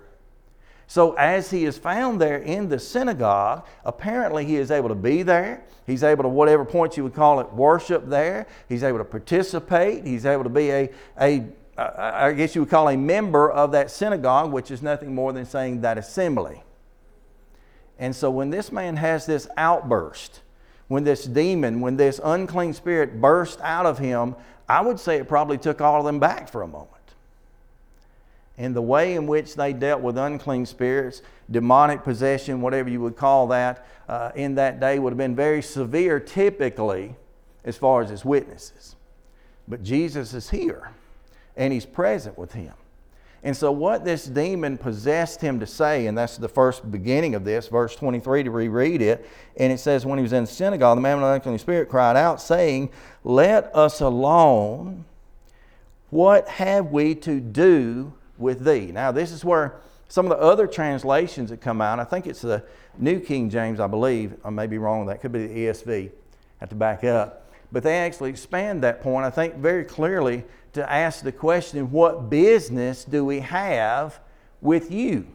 So, 0.88 1.12
as 1.16 1.52
he 1.52 1.66
is 1.66 1.78
found 1.78 2.22
there 2.22 2.38
in 2.38 2.70
the 2.70 2.80
synagogue, 2.80 3.68
apparently 3.84 4.46
he 4.46 4.56
is 4.56 4.72
able 4.72 4.88
to 4.88 4.96
be 4.96 5.24
there. 5.24 5.66
He's 5.86 6.04
able 6.04 6.24
to, 6.24 6.30
whatever 6.30 6.64
point 6.64 6.96
you 6.96 7.04
would 7.04 7.14
call 7.16 7.42
it, 7.42 7.52
worship 7.52 8.08
there. 8.08 8.48
He's 8.70 8.84
able 8.84 9.00
to 9.00 9.04
participate. 9.04 10.06
He's 10.06 10.26
able 10.26 10.46
to 10.46 10.50
be 10.50 10.70
a, 10.70 10.90
a 11.20 11.44
I 11.78 12.32
guess 12.32 12.56
you 12.56 12.62
would 12.62 12.70
call 12.70 12.88
a 12.88 12.96
member 12.96 13.52
of 13.52 13.74
that 13.74 13.92
synagogue, 13.92 14.54
which 14.54 14.72
is 14.72 14.82
nothing 14.82 15.14
more 15.14 15.34
than 15.34 15.46
saying 15.46 15.82
that 15.82 15.98
assembly. 15.98 16.64
And 18.00 18.16
so, 18.16 18.32
when 18.32 18.50
this 18.50 18.72
man 18.72 18.96
has 18.98 19.26
this 19.26 19.48
outburst, 19.58 20.42
when 20.88 21.04
this 21.04 21.26
demon, 21.26 21.82
when 21.82 21.98
this 21.98 22.20
unclean 22.24 22.74
spirit 22.74 23.22
burst 23.22 23.60
out 23.62 23.86
of 23.86 24.00
him, 24.00 24.36
I 24.68 24.82
would 24.82 25.00
say 25.00 25.18
it 25.18 25.28
probably 25.28 25.58
took 25.58 25.82
all 25.82 26.00
of 26.00 26.06
them 26.06 26.20
back 26.20 26.50
for 26.50 26.62
a 26.62 26.68
moment. 26.68 26.90
And 28.58 28.76
the 28.76 28.82
way 28.82 29.16
in 29.16 29.26
which 29.26 29.56
they 29.56 29.74
dealt 29.74 30.02
with 30.02 30.18
unclean 30.18 30.66
spirits, 30.66 31.22
demonic 31.50 32.04
possession, 32.04 32.62
whatever 32.62 32.90
you 32.90 33.02
would 33.02 33.16
call 33.16 33.48
that, 33.48 33.86
uh, 34.08 34.32
in 34.36 34.56
that 34.56 34.80
day 34.80 35.00
would 35.00 35.12
have 35.12 35.18
been 35.18 35.36
very 35.36 35.62
severe 35.62 36.20
typically 36.20 37.16
as 37.64 37.78
far 37.78 38.02
as 38.02 38.10
his 38.10 38.24
witnesses. 38.24 38.96
But 39.68 39.82
Jesus 39.84 40.34
is 40.34 40.50
here 40.50 40.92
and 41.56 41.74
he's 41.74 41.86
present 41.86 42.38
with 42.38 42.54
him. 42.54 42.74
And 43.46 43.56
so, 43.56 43.74
what 43.74 44.06
this 44.06 44.26
demon 44.26 44.78
possessed 44.78 45.42
him 45.42 45.60
to 45.60 45.68
say, 45.68 46.08
and 46.08 46.18
that's 46.18 46.38
the 46.38 46.48
first 46.48 46.90
beginning 46.90 47.36
of 47.36 47.44
this, 47.44 47.68
verse 47.68 47.94
23 47.96 48.44
to 48.44 48.52
reread 48.52 49.02
it, 49.02 49.30
and 49.58 49.72
it 49.72 49.80
says, 49.80 50.06
When 50.06 50.18
he 50.18 50.24
was 50.24 50.32
in 50.32 50.46
the 50.46 50.50
synagogue, 50.50 50.98
the 50.98 51.02
man 51.02 51.18
with 51.18 51.26
the 51.26 51.34
unclean 51.34 51.60
spirit 51.60 51.90
cried 51.90 52.16
out, 52.16 52.42
saying, 52.42 52.90
Let 53.24 53.76
us 53.76 54.00
alone. 54.00 55.04
What 56.10 56.48
have 56.48 56.92
we 56.92 57.16
to 57.16 57.42
do 57.42 58.14
with 58.38 58.64
thee? 58.64 58.92
Now, 58.94 59.12
this 59.12 59.32
is 59.32 59.44
where 59.44 59.82
some 60.08 60.32
of 60.32 60.38
the 60.38 60.44
other 60.44 60.68
translations 60.68 61.50
that 61.50 61.60
come 61.60 61.82
out, 61.82 62.00
I 62.00 62.04
think 62.06 62.28
it's 62.28 62.42
the 62.42 62.64
New 62.98 63.20
King 63.20 63.50
James, 63.50 63.80
I 63.80 63.88
believe, 63.88 64.36
I 64.46 64.52
may 64.52 64.68
be 64.68 64.78
wrong, 64.78 65.08
that 65.08 65.22
could 65.22 65.32
be 65.32 65.48
the 65.48 65.54
ESV, 65.54 66.10
I 66.10 66.12
have 66.60 66.70
to 66.70 66.76
back 66.76 67.04
up. 67.04 67.43
But 67.74 67.82
they 67.82 67.98
actually 67.98 68.30
expand 68.30 68.84
that 68.84 69.02
point, 69.02 69.26
I 69.26 69.32
think, 69.32 69.56
very 69.56 69.84
clearly 69.84 70.46
to 70.74 70.90
ask 70.90 71.24
the 71.24 71.32
question 71.32 71.92
what 71.92 72.30
business 72.30 73.04
do 73.04 73.26
we 73.26 73.40
have 73.40 74.20
with 74.62 74.92
you? 74.92 75.26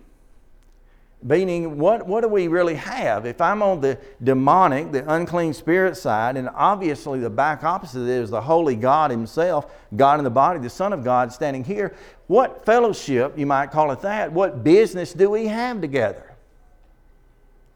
Meaning, 1.21 1.79
what, 1.79 2.07
what 2.07 2.21
do 2.21 2.29
we 2.29 2.47
really 2.47 2.77
have? 2.77 3.27
If 3.27 3.41
I'm 3.41 3.61
on 3.61 3.81
the 3.81 3.99
demonic, 4.23 4.93
the 4.93 5.13
unclean 5.13 5.53
spirit 5.53 5.97
side, 5.97 6.37
and 6.37 6.49
obviously 6.55 7.19
the 7.19 7.29
back 7.29 7.65
opposite 7.65 8.09
is 8.09 8.31
the 8.31 8.41
holy 8.41 8.77
God 8.77 9.11
Himself, 9.11 9.75
God 9.97 10.21
in 10.21 10.25
the 10.25 10.31
body, 10.31 10.61
the 10.61 10.71
Son 10.71 10.93
of 10.93 11.03
God 11.03 11.33
standing 11.33 11.65
here, 11.65 11.93
what 12.29 12.65
fellowship, 12.65 13.37
you 13.37 13.47
might 13.47 13.73
call 13.73 13.91
it 13.91 14.01
that, 14.03 14.33
what 14.33 14.63
business 14.63 15.13
do 15.13 15.29
we 15.29 15.49
have 15.49 15.81
together? 15.81 16.37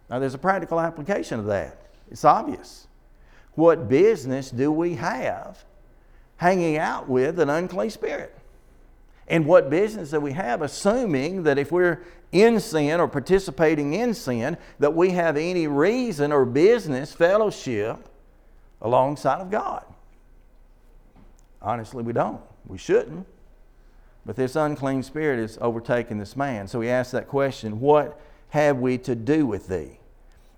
Now, 0.09 0.21
there's 0.21 0.35
a 0.35 0.39
practical 0.39 0.79
application 0.79 1.41
of 1.41 1.47
that. 1.47 1.79
It's 2.13 2.25
obvious. 2.25 2.87
What 3.55 3.89
business 3.89 4.51
do 4.51 4.73
we 4.73 4.95
have 4.95 5.65
hanging 6.37 6.79
out 6.79 7.09
with 7.09 7.39
an 7.39 7.51
unclean 7.51 7.91
spirit? 7.91 8.37
And 9.29 9.47
what 9.47 9.71
business 9.71 10.11
do 10.11 10.21
we 10.21 10.33
have 10.33 10.63
assuming 10.63 11.45
that 11.45 11.59
if 11.59 11.71
we're 11.71 12.03
in 12.33 12.61
sin 12.61 13.01
or 13.01 13.09
participating 13.09 13.95
in 13.95 14.15
sin, 14.15 14.57
that 14.79 14.95
we 14.95 15.11
have 15.11 15.37
any 15.37 15.67
reason 15.67 16.33
or 16.33 16.45
business 16.45 17.13
fellowship 17.13 17.97
alongside 18.81 19.41
of 19.41 19.51
God? 19.51 19.85
Honestly, 21.61 22.03
we 22.03 22.13
don't. 22.13 22.41
We 22.67 22.79
shouldn't. 22.79 23.27
But 24.25 24.37
this 24.37 24.57
unclean 24.57 25.03
spirit 25.03 25.39
is 25.39 25.59
overtaking 25.61 26.19
this 26.19 26.37
man. 26.37 26.69
So 26.69 26.81
he 26.81 26.89
asks 26.89 27.13
that 27.13 27.29
question 27.29 27.81
What 27.81 28.21
have 28.51 28.79
we 28.79 28.99
to 28.99 29.15
do 29.15 29.47
with 29.47 29.69
thee? 29.69 29.99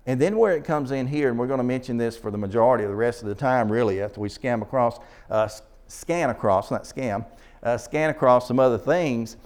And 0.07 0.21
then 0.21 0.37
where 0.37 0.55
it 0.55 0.63
comes 0.63 0.91
in 0.91 1.07
here, 1.07 1.29
and 1.29 1.39
we're 1.39 1.47
going 1.47 1.57
to 1.59 1.63
mention 1.63 1.97
this 1.97 2.15
for 2.15 2.29
the 2.29 2.37
majority 2.37 2.83
of 2.83 2.89
the 2.89 2.95
rest 2.95 3.23
of 3.23 3.27
the 3.27 3.35
time, 3.35 3.71
really, 3.71 4.01
after 4.01 4.21
we 4.21 4.29
scan 4.29 4.61
across, 4.61 4.99
uh, 5.29 5.49
scan 5.87 6.29
across, 6.29 6.69
not 6.69 6.83
scam, 6.83 7.25
uh, 7.63 7.77
scan 7.77 8.11
across 8.11 8.47
some 8.47 8.59
other 8.59 8.77
things. 8.77 9.37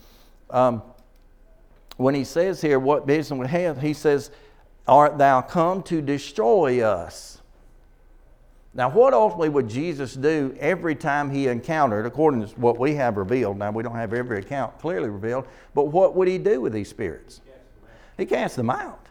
Um, 0.49 0.81
when 1.95 2.13
he 2.15 2.23
says 2.23 2.61
here, 2.61 2.79
what 2.79 3.05
business 3.05 3.39
we 3.39 3.47
have, 3.47 3.81
he 3.81 3.93
says, 3.93 4.31
Art 4.87 5.17
thou 5.17 5.41
come 5.41 5.83
to 5.83 6.01
destroy 6.01 6.81
us? 6.81 7.39
Now, 8.73 8.89
what 8.89 9.13
ultimately 9.13 9.49
would 9.49 9.67
Jesus 9.67 10.13
do 10.13 10.55
every 10.59 10.95
time 10.95 11.29
he 11.29 11.47
encountered, 11.47 12.05
according 12.05 12.47
to 12.47 12.59
what 12.59 12.79
we 12.79 12.95
have 12.95 13.17
revealed? 13.17 13.57
Now, 13.57 13.71
we 13.71 13.83
don't 13.83 13.95
have 13.95 14.13
every 14.13 14.39
account 14.39 14.79
clearly 14.79 15.09
revealed, 15.09 15.47
but 15.73 15.85
what 15.85 16.15
would 16.15 16.27
he 16.27 16.37
do 16.37 16.61
with 16.61 16.73
these 16.73 16.89
spirits? 16.89 17.41
He 18.17 18.25
cast 18.25 18.55
them 18.55 18.69
out. 18.69 19.08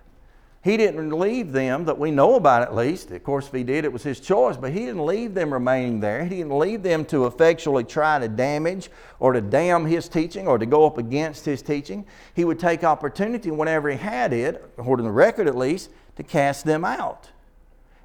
He 0.68 0.76
didn't 0.76 1.18
leave 1.18 1.52
them 1.52 1.86
that 1.86 1.98
we 1.98 2.10
know 2.10 2.34
about 2.34 2.60
at 2.60 2.76
least. 2.76 3.10
Of 3.10 3.24
course, 3.24 3.46
if 3.46 3.54
he 3.54 3.64
did, 3.64 3.86
it 3.86 3.92
was 3.92 4.02
his 4.02 4.20
choice, 4.20 4.58
but 4.58 4.70
he 4.70 4.80
didn't 4.80 5.06
leave 5.06 5.32
them 5.32 5.50
remaining 5.50 5.98
there. 5.98 6.24
He 6.24 6.36
didn't 6.36 6.58
leave 6.58 6.82
them 6.82 7.06
to 7.06 7.24
effectually 7.24 7.84
try 7.84 8.18
to 8.18 8.28
damage 8.28 8.90
or 9.18 9.32
to 9.32 9.40
damn 9.40 9.86
his 9.86 10.10
teaching 10.10 10.46
or 10.46 10.58
to 10.58 10.66
go 10.66 10.84
up 10.84 10.98
against 10.98 11.46
his 11.46 11.62
teaching. 11.62 12.04
He 12.34 12.44
would 12.44 12.58
take 12.58 12.84
opportunity 12.84 13.50
whenever 13.50 13.88
he 13.88 13.96
had 13.96 14.34
it, 14.34 14.62
according 14.76 15.04
to 15.04 15.08
the 15.08 15.14
record 15.14 15.48
at 15.48 15.56
least, 15.56 15.88
to 16.16 16.22
cast 16.22 16.66
them 16.66 16.84
out. 16.84 17.30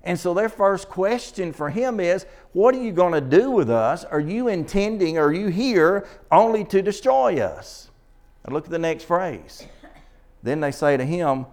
And 0.01 0.17
so 0.17 0.33
their 0.33 0.47
first 0.47 0.87
question 0.87 1.51
for 1.51 1.69
him 1.69 1.99
is, 1.99 2.25
What 2.53 2.73
are 2.75 2.81
you 2.81 2.93
going 2.93 3.11
to 3.11 3.19
do 3.19 3.51
with 3.51 3.69
us? 3.69 4.05
Are 4.05 4.21
you 4.21 4.47
intending, 4.47 5.17
are 5.17 5.33
you 5.33 5.49
here 5.49 6.07
only 6.31 6.63
to 6.63 6.81
destroy 6.81 7.41
us? 7.41 7.89
And 8.45 8.53
look 8.53 8.63
at 8.63 8.71
the 8.71 8.79
next 8.79 9.03
phrase. 9.03 9.67
Then 10.43 10.61
they 10.61 10.71
say 10.71 10.95
to 10.95 11.03
him, 11.03 11.45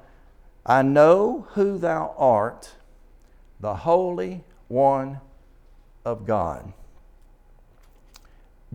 I 0.64 0.82
know 0.82 1.46
who 1.50 1.78
thou 1.78 2.14
art, 2.18 2.72
the 3.60 3.74
Holy 3.74 4.44
One 4.68 5.20
of 6.04 6.26
God. 6.26 6.72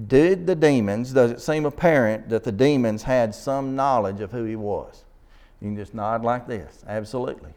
Did 0.08 0.46
the 0.46 0.56
demons, 0.56 1.14
does 1.14 1.32
it 1.32 1.42
seem 1.42 1.66
apparent 1.66 2.30
that 2.30 2.44
the 2.44 2.52
demons 2.52 3.04
had 3.04 3.34
some 3.34 3.76
knowledge 3.76 4.20
of 4.20 4.32
who 4.32 4.44
he 4.44 4.56
was? 4.56 5.06
You 5.62 5.70
can 5.70 5.78
just 5.78 5.94
nod 5.94 6.24
like 6.24 6.48
this. 6.48 6.84
Absolutely. 6.88 7.52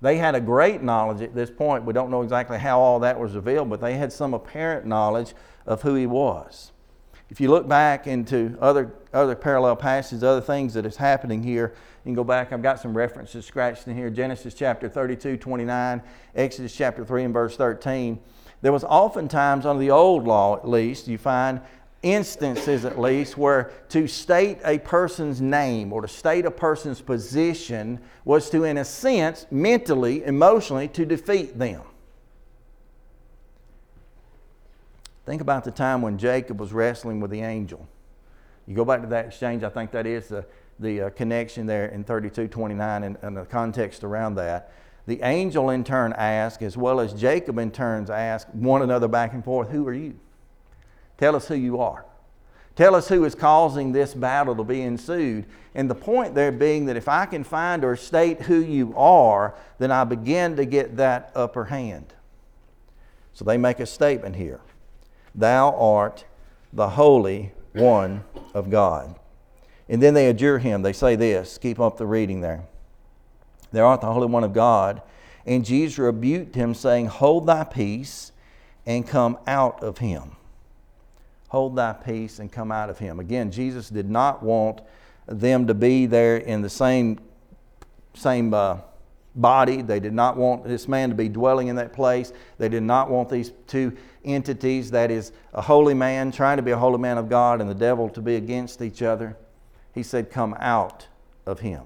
They 0.00 0.18
had 0.18 0.34
a 0.34 0.40
great 0.40 0.82
knowledge 0.82 1.22
at 1.22 1.34
this 1.34 1.50
point. 1.50 1.84
We 1.84 1.92
don't 1.92 2.10
know 2.10 2.22
exactly 2.22 2.58
how 2.58 2.80
all 2.80 2.98
that 3.00 3.18
was 3.18 3.34
revealed, 3.34 3.70
but 3.70 3.80
they 3.80 3.94
had 3.94 4.12
some 4.12 4.34
apparent 4.34 4.84
knowledge 4.84 5.32
of 5.64 5.82
who 5.82 5.94
he 5.94 6.06
was. 6.06 6.72
If 7.34 7.40
you 7.40 7.50
look 7.50 7.66
back 7.66 8.06
into 8.06 8.56
other, 8.60 8.94
other 9.12 9.34
parallel 9.34 9.74
passages, 9.74 10.22
other 10.22 10.40
things 10.40 10.72
that 10.74 10.86
is 10.86 10.94
happening 10.96 11.42
here, 11.42 11.74
you 12.04 12.10
can 12.10 12.14
go 12.14 12.22
back. 12.22 12.52
I've 12.52 12.62
got 12.62 12.78
some 12.78 12.96
references 12.96 13.44
scratched 13.44 13.88
in 13.88 13.96
here. 13.96 14.08
Genesis 14.08 14.54
chapter 14.54 14.88
32, 14.88 15.38
29, 15.38 16.00
Exodus 16.36 16.76
chapter 16.76 17.04
3 17.04 17.24
and 17.24 17.34
verse 17.34 17.56
13. 17.56 18.20
There 18.62 18.70
was 18.70 18.84
oftentimes, 18.84 19.66
under 19.66 19.80
the 19.80 19.90
old 19.90 20.28
law 20.28 20.56
at 20.56 20.68
least, 20.68 21.08
you 21.08 21.18
find 21.18 21.60
instances 22.04 22.84
at 22.84 23.00
least 23.00 23.36
where 23.36 23.72
to 23.88 24.06
state 24.06 24.60
a 24.64 24.78
person's 24.78 25.40
name 25.40 25.92
or 25.92 26.02
to 26.02 26.08
state 26.08 26.46
a 26.46 26.52
person's 26.52 27.00
position 27.00 27.98
was 28.24 28.48
to, 28.50 28.62
in 28.62 28.78
a 28.78 28.84
sense, 28.84 29.44
mentally, 29.50 30.22
emotionally, 30.22 30.86
to 30.86 31.04
defeat 31.04 31.58
them. 31.58 31.82
Think 35.26 35.40
about 35.40 35.64
the 35.64 35.70
time 35.70 36.02
when 36.02 36.18
Jacob 36.18 36.60
was 36.60 36.72
wrestling 36.72 37.20
with 37.20 37.30
the 37.30 37.40
angel. 37.40 37.88
You 38.66 38.74
go 38.74 38.84
back 38.84 39.00
to 39.02 39.06
that 39.08 39.26
exchange, 39.26 39.62
I 39.62 39.68
think 39.68 39.90
that 39.92 40.06
is 40.06 40.28
the, 40.28 40.44
the 40.78 41.02
uh, 41.02 41.10
connection 41.10 41.66
there 41.66 41.86
in 41.86 42.04
3229 42.04 43.02
and, 43.02 43.16
and 43.22 43.36
the 43.36 43.44
context 43.44 44.04
around 44.04 44.34
that. 44.36 44.72
The 45.06 45.20
angel 45.22 45.70
in 45.70 45.84
turn 45.84 46.14
asked, 46.14 46.62
as 46.62 46.76
well 46.76 47.00
as 47.00 47.12
Jacob 47.12 47.58
in 47.58 47.70
turns 47.70 48.08
asked 48.08 48.54
one 48.54 48.80
another 48.82 49.08
back 49.08 49.34
and 49.34 49.44
forth, 49.44 49.68
Who 49.70 49.86
are 49.86 49.92
you? 49.92 50.18
Tell 51.18 51.36
us 51.36 51.48
who 51.48 51.54
you 51.54 51.80
are. 51.80 52.06
Tell 52.74 52.94
us 52.94 53.08
who 53.08 53.24
is 53.24 53.34
causing 53.34 53.92
this 53.92 54.14
battle 54.14 54.56
to 54.56 54.64
be 54.64 54.82
ensued. 54.82 55.46
And 55.74 55.88
the 55.88 55.94
point 55.94 56.34
there 56.34 56.50
being 56.50 56.86
that 56.86 56.96
if 56.96 57.08
I 57.08 57.26
can 57.26 57.44
find 57.44 57.84
or 57.84 57.96
state 57.96 58.42
who 58.42 58.60
you 58.60 58.94
are, 58.96 59.54
then 59.78 59.92
I 59.92 60.04
begin 60.04 60.56
to 60.56 60.64
get 60.64 60.96
that 60.96 61.30
upper 61.34 61.66
hand. 61.66 62.14
So 63.32 63.44
they 63.44 63.56
make 63.58 63.78
a 63.78 63.86
statement 63.86 64.36
here 64.36 64.60
Thou 65.34 65.74
art 65.74 66.24
the 66.72 66.90
Holy 66.90 67.52
One 67.72 68.24
of 68.52 68.70
God. 68.70 69.14
And 69.88 70.02
then 70.02 70.14
they 70.14 70.28
adjure 70.28 70.58
him. 70.58 70.82
They 70.82 70.92
say 70.92 71.16
this 71.16 71.58
keep 71.58 71.80
up 71.80 71.96
the 71.96 72.06
reading 72.06 72.40
there. 72.40 72.64
Thou 73.72 73.86
art 73.86 74.00
the 74.00 74.12
Holy 74.12 74.26
One 74.26 74.44
of 74.44 74.52
God. 74.52 75.02
And 75.46 75.64
Jesus 75.64 75.98
rebuked 75.98 76.54
him, 76.54 76.74
saying, 76.74 77.06
Hold 77.06 77.46
thy 77.46 77.64
peace 77.64 78.32
and 78.86 79.06
come 79.06 79.38
out 79.46 79.82
of 79.82 79.98
him 79.98 80.36
hold 81.54 81.76
thy 81.76 81.92
peace 81.92 82.40
and 82.40 82.50
come 82.50 82.72
out 82.72 82.90
of 82.90 82.98
him. 82.98 83.20
Again, 83.20 83.52
Jesus 83.52 83.88
did 83.88 84.10
not 84.10 84.42
want 84.42 84.80
them 85.28 85.68
to 85.68 85.72
be 85.72 86.04
there 86.04 86.36
in 86.36 86.62
the 86.62 86.68
same, 86.68 87.20
same 88.12 88.52
uh, 88.52 88.78
body. 89.36 89.80
They 89.80 90.00
did 90.00 90.14
not 90.14 90.36
want 90.36 90.64
this 90.64 90.88
man 90.88 91.10
to 91.10 91.14
be 91.14 91.28
dwelling 91.28 91.68
in 91.68 91.76
that 91.76 91.92
place. 91.92 92.32
They 92.58 92.68
did 92.68 92.82
not 92.82 93.08
want 93.08 93.28
these 93.28 93.52
two 93.68 93.96
entities, 94.24 94.90
that 94.90 95.10
is, 95.10 95.32
a 95.52 95.62
holy 95.62 95.94
man 95.94 96.32
trying 96.32 96.56
to 96.56 96.62
be 96.62 96.70
a 96.70 96.76
holy 96.76 96.98
man 96.98 97.18
of 97.18 97.28
God 97.28 97.60
and 97.60 97.68
the 97.68 97.74
devil 97.74 98.08
to 98.10 98.20
be 98.20 98.36
against 98.36 98.82
each 98.82 99.02
other. 99.02 99.36
He 99.92 100.02
said, 100.02 100.30
Come 100.30 100.56
out 100.58 101.06
of 101.46 101.60
him. 101.60 101.84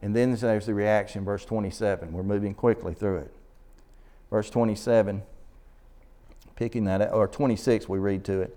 And 0.00 0.16
then 0.16 0.34
there's 0.34 0.66
the 0.66 0.74
reaction, 0.74 1.24
verse 1.24 1.44
27. 1.44 2.12
We're 2.12 2.22
moving 2.22 2.54
quickly 2.54 2.94
through 2.94 3.18
it. 3.18 3.34
Verse 4.30 4.48
27, 4.50 5.22
picking 6.56 6.84
that 6.84 7.02
up, 7.02 7.12
or 7.12 7.28
26, 7.28 7.88
we 7.88 7.98
read 7.98 8.24
to 8.24 8.40
it. 8.40 8.56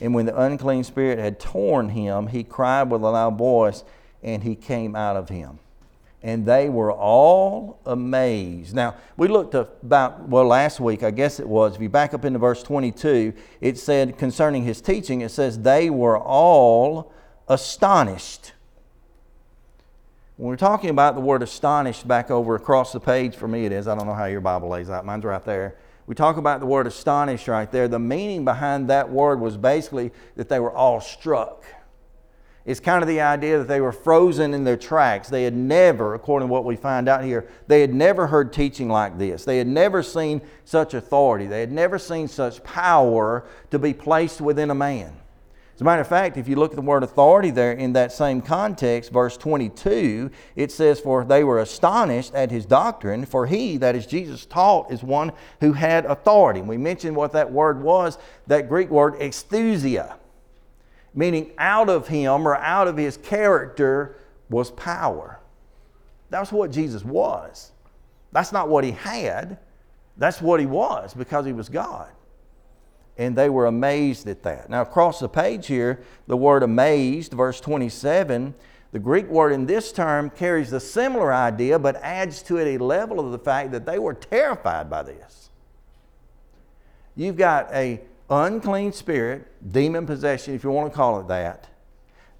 And 0.00 0.14
when 0.14 0.26
the 0.26 0.40
unclean 0.40 0.84
spirit 0.84 1.18
had 1.18 1.40
torn 1.40 1.90
him, 1.90 2.28
he 2.28 2.44
cried 2.44 2.90
with 2.90 3.02
a 3.02 3.10
loud 3.10 3.36
voice, 3.36 3.84
and 4.22 4.42
he 4.42 4.54
came 4.54 4.94
out 4.96 5.16
of 5.16 5.28
him. 5.28 5.58
And 6.22 6.46
they 6.46 6.68
were 6.68 6.92
all 6.92 7.80
amazed. 7.84 8.74
Now, 8.74 8.96
we 9.16 9.26
looked 9.28 9.54
about, 9.54 10.28
well, 10.28 10.44
last 10.44 10.78
week, 10.78 11.02
I 11.02 11.10
guess 11.10 11.40
it 11.40 11.48
was, 11.48 11.74
if 11.74 11.82
you 11.82 11.88
back 11.88 12.14
up 12.14 12.24
into 12.24 12.38
verse 12.38 12.62
22, 12.62 13.32
it 13.60 13.76
said 13.76 14.16
concerning 14.18 14.62
his 14.62 14.80
teaching, 14.80 15.20
it 15.22 15.30
says, 15.30 15.58
they 15.58 15.90
were 15.90 16.16
all 16.16 17.12
astonished. 17.48 18.52
When 20.36 20.48
we're 20.48 20.56
talking 20.56 20.90
about 20.90 21.14
the 21.16 21.20
word 21.20 21.42
astonished 21.42 22.06
back 22.06 22.30
over 22.30 22.54
across 22.54 22.92
the 22.92 23.00
page, 23.00 23.34
for 23.34 23.48
me 23.48 23.66
it 23.66 23.72
is, 23.72 23.88
I 23.88 23.96
don't 23.96 24.06
know 24.06 24.14
how 24.14 24.26
your 24.26 24.40
Bible 24.40 24.68
lays 24.68 24.90
out, 24.90 25.04
mine's 25.04 25.24
right 25.24 25.44
there 25.44 25.76
we 26.06 26.14
talk 26.14 26.36
about 26.36 26.60
the 26.60 26.66
word 26.66 26.86
astonished 26.86 27.48
right 27.48 27.70
there. 27.70 27.88
The 27.88 27.98
meaning 27.98 28.44
behind 28.44 28.90
that 28.90 29.08
word 29.08 29.40
was 29.40 29.56
basically 29.56 30.10
that 30.36 30.48
they 30.48 30.58
were 30.58 30.72
all 30.72 31.00
struck. 31.00 31.64
It's 32.64 32.78
kind 32.78 33.02
of 33.02 33.08
the 33.08 33.20
idea 33.20 33.58
that 33.58 33.66
they 33.66 33.80
were 33.80 33.90
frozen 33.90 34.54
in 34.54 34.62
their 34.62 34.76
tracks. 34.76 35.28
They 35.28 35.42
had 35.42 35.54
never, 35.54 36.14
according 36.14 36.48
to 36.48 36.52
what 36.52 36.64
we 36.64 36.76
find 36.76 37.08
out 37.08 37.24
here, 37.24 37.48
they 37.66 37.80
had 37.80 37.92
never 37.92 38.28
heard 38.28 38.52
teaching 38.52 38.88
like 38.88 39.18
this. 39.18 39.44
They 39.44 39.58
had 39.58 39.66
never 39.66 40.02
seen 40.02 40.40
such 40.64 40.94
authority. 40.94 41.46
They 41.46 41.58
had 41.58 41.72
never 41.72 41.98
seen 41.98 42.28
such 42.28 42.62
power 42.62 43.44
to 43.72 43.78
be 43.80 43.92
placed 43.92 44.40
within 44.40 44.70
a 44.70 44.76
man. 44.76 45.16
As 45.74 45.80
a 45.80 45.84
matter 45.84 46.02
of 46.02 46.08
fact, 46.08 46.36
if 46.36 46.46
you 46.46 46.54
look 46.54 46.70
at 46.70 46.76
the 46.76 46.82
word 46.82 47.02
authority 47.02 47.50
there 47.50 47.72
in 47.72 47.94
that 47.94 48.12
same 48.12 48.42
context, 48.42 49.10
verse 49.10 49.36
22, 49.36 50.30
it 50.54 50.70
says, 50.70 51.00
For 51.00 51.24
they 51.24 51.42
were 51.42 51.58
astonished 51.58 52.32
at 52.34 52.52
his 52.52 52.66
doctrine, 52.66 53.24
for 53.24 53.46
he, 53.46 53.78
that 53.78 53.96
is 53.96 54.06
Jesus, 54.06 54.46
taught 54.46 54.92
is 54.92 55.02
one 55.02 55.32
who 55.60 55.72
had 55.72 56.04
authority. 56.04 56.60
And 56.60 56.68
we 56.68 56.76
mentioned 56.76 57.16
what 57.16 57.32
that 57.32 57.50
word 57.50 57.82
was, 57.82 58.18
that 58.46 58.68
Greek 58.68 58.90
word, 58.90 59.14
exousia, 59.14 60.14
meaning 61.14 61.52
out 61.58 61.88
of 61.88 62.08
him 62.08 62.46
or 62.46 62.56
out 62.56 62.88
of 62.88 62.96
his 62.96 63.16
character 63.16 64.16
was 64.48 64.70
power. 64.70 65.40
That's 66.30 66.52
what 66.52 66.70
Jesus 66.70 67.04
was. 67.04 67.72
That's 68.32 68.52
not 68.52 68.68
what 68.68 68.84
he 68.84 68.92
had, 68.92 69.58
that's 70.16 70.40
what 70.40 70.60
he 70.60 70.66
was 70.66 71.12
because 71.14 71.44
he 71.44 71.52
was 71.52 71.68
God 71.68 72.10
and 73.18 73.36
they 73.36 73.50
were 73.50 73.66
amazed 73.66 74.26
at 74.28 74.42
that. 74.42 74.70
Now, 74.70 74.82
across 74.82 75.20
the 75.20 75.28
page 75.28 75.66
here, 75.66 76.02
the 76.26 76.36
word 76.36 76.62
amazed, 76.62 77.32
verse 77.32 77.60
27, 77.60 78.54
The 78.92 78.98
Greek 78.98 79.28
word 79.28 79.52
in 79.52 79.66
this 79.66 79.92
term 79.92 80.30
carries 80.30 80.70
the 80.70 80.80
similar 80.80 81.32
idea, 81.32 81.78
but 81.78 81.96
adds 81.96 82.42
to 82.44 82.56
it 82.56 82.74
a 82.74 82.82
level 82.82 83.20
of 83.20 83.32
the 83.32 83.38
fact 83.38 83.72
that 83.72 83.84
they 83.84 83.98
were 83.98 84.14
terrified 84.14 84.88
by 84.88 85.02
this. 85.02 85.50
You've 87.14 87.36
got 87.36 87.72
a 87.72 88.00
unclean 88.30 88.92
spirit, 88.92 89.46
demon 89.72 90.06
possession, 90.06 90.54
if 90.54 90.64
you 90.64 90.70
want 90.70 90.92
to 90.92 90.96
call 90.96 91.20
it 91.20 91.28
that. 91.28 91.68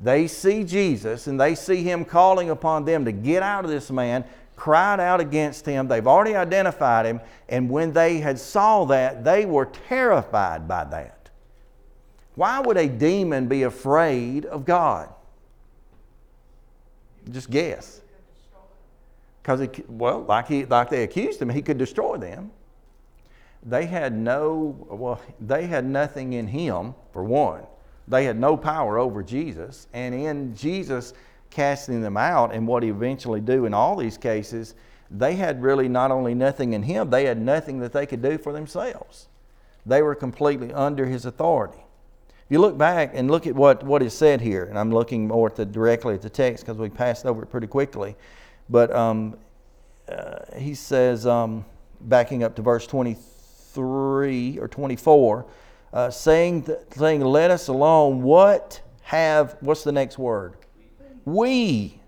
They 0.00 0.26
see 0.26 0.64
Jesus 0.64 1.26
and 1.26 1.40
they 1.40 1.54
see 1.54 1.82
him 1.82 2.04
calling 2.04 2.50
upon 2.50 2.84
them 2.84 3.04
to 3.04 3.12
get 3.12 3.42
out 3.42 3.64
of 3.64 3.70
this 3.70 3.90
man, 3.90 4.24
cried 4.56 5.00
out 5.00 5.20
against 5.20 5.64
him. 5.64 5.86
They've 5.88 6.06
already 6.06 6.34
identified 6.34 7.06
him, 7.06 7.20
and 7.48 7.70
when 7.70 7.92
they 7.92 8.18
had 8.18 8.38
saw 8.38 8.84
that, 8.86 9.24
they 9.24 9.44
were 9.44 9.66
terrified 9.66 10.66
by 10.66 10.84
that. 10.84 11.30
Why 12.34 12.60
would 12.60 12.76
a 12.76 12.88
demon 12.88 13.46
be 13.46 13.62
afraid 13.62 14.46
of 14.46 14.64
God? 14.64 15.08
Just 17.30 17.50
guess. 17.50 18.00
Because, 19.42 19.68
well, 19.88 20.22
like, 20.22 20.48
he, 20.48 20.64
like 20.64 20.88
they 20.90 21.02
accused 21.02 21.42
him, 21.42 21.48
he 21.48 21.62
could 21.62 21.78
destroy 21.78 22.16
them. 22.16 22.50
They 23.64 23.86
had 23.86 24.16
no, 24.16 24.76
well, 24.90 25.20
they 25.40 25.66
had 25.66 25.84
nothing 25.84 26.32
in 26.32 26.48
him, 26.48 26.94
for 27.12 27.22
one. 27.22 27.62
They 28.08 28.24
had 28.24 28.38
no 28.38 28.56
power 28.56 28.98
over 28.98 29.22
Jesus. 29.22 29.86
And 29.92 30.14
in 30.14 30.56
Jesus 30.56 31.14
casting 31.50 32.00
them 32.00 32.16
out 32.16 32.52
and 32.52 32.66
what 32.66 32.82
he 32.82 32.88
eventually 32.88 33.40
do 33.40 33.66
in 33.66 33.74
all 33.74 33.96
these 33.96 34.18
cases, 34.18 34.74
they 35.10 35.34
had 35.34 35.62
really 35.62 35.88
not 35.88 36.10
only 36.10 36.34
nothing 36.34 36.72
in 36.72 36.82
him, 36.82 37.10
they 37.10 37.26
had 37.26 37.40
nothing 37.40 37.78
that 37.80 37.92
they 37.92 38.06
could 38.06 38.22
do 38.22 38.38
for 38.38 38.52
themselves. 38.52 39.28
They 39.86 40.02
were 40.02 40.14
completely 40.14 40.72
under 40.72 41.06
his 41.06 41.24
authority. 41.24 41.84
If 42.28 42.50
you 42.50 42.58
look 42.60 42.76
back 42.76 43.12
and 43.14 43.30
look 43.30 43.46
at 43.46 43.54
what, 43.54 43.82
what 43.84 44.02
is 44.02 44.14
said 44.14 44.40
here, 44.40 44.64
and 44.64 44.78
I'm 44.78 44.90
looking 44.90 45.28
more 45.28 45.48
at 45.48 45.56
the, 45.56 45.66
directly 45.66 46.14
at 46.14 46.22
the 46.22 46.30
text 46.30 46.64
because 46.64 46.78
we 46.78 46.88
passed 46.88 47.26
over 47.26 47.42
it 47.42 47.46
pretty 47.46 47.66
quickly, 47.66 48.16
but 48.68 48.94
um, 48.94 49.36
uh, 50.08 50.40
he 50.56 50.74
says, 50.74 51.26
um, 51.26 51.64
backing 52.00 52.42
up 52.42 52.56
to 52.56 52.62
verse 52.62 52.86
23 52.86 53.31
or 53.80 54.68
24, 54.68 55.46
uh, 55.92 56.10
saying, 56.10 56.66
saying, 56.96 57.20
Let 57.22 57.50
us 57.50 57.68
alone. 57.68 58.22
What 58.22 58.80
have, 59.02 59.56
what's 59.60 59.84
the 59.84 59.92
next 59.92 60.18
word? 60.18 60.54
We 61.24 62.00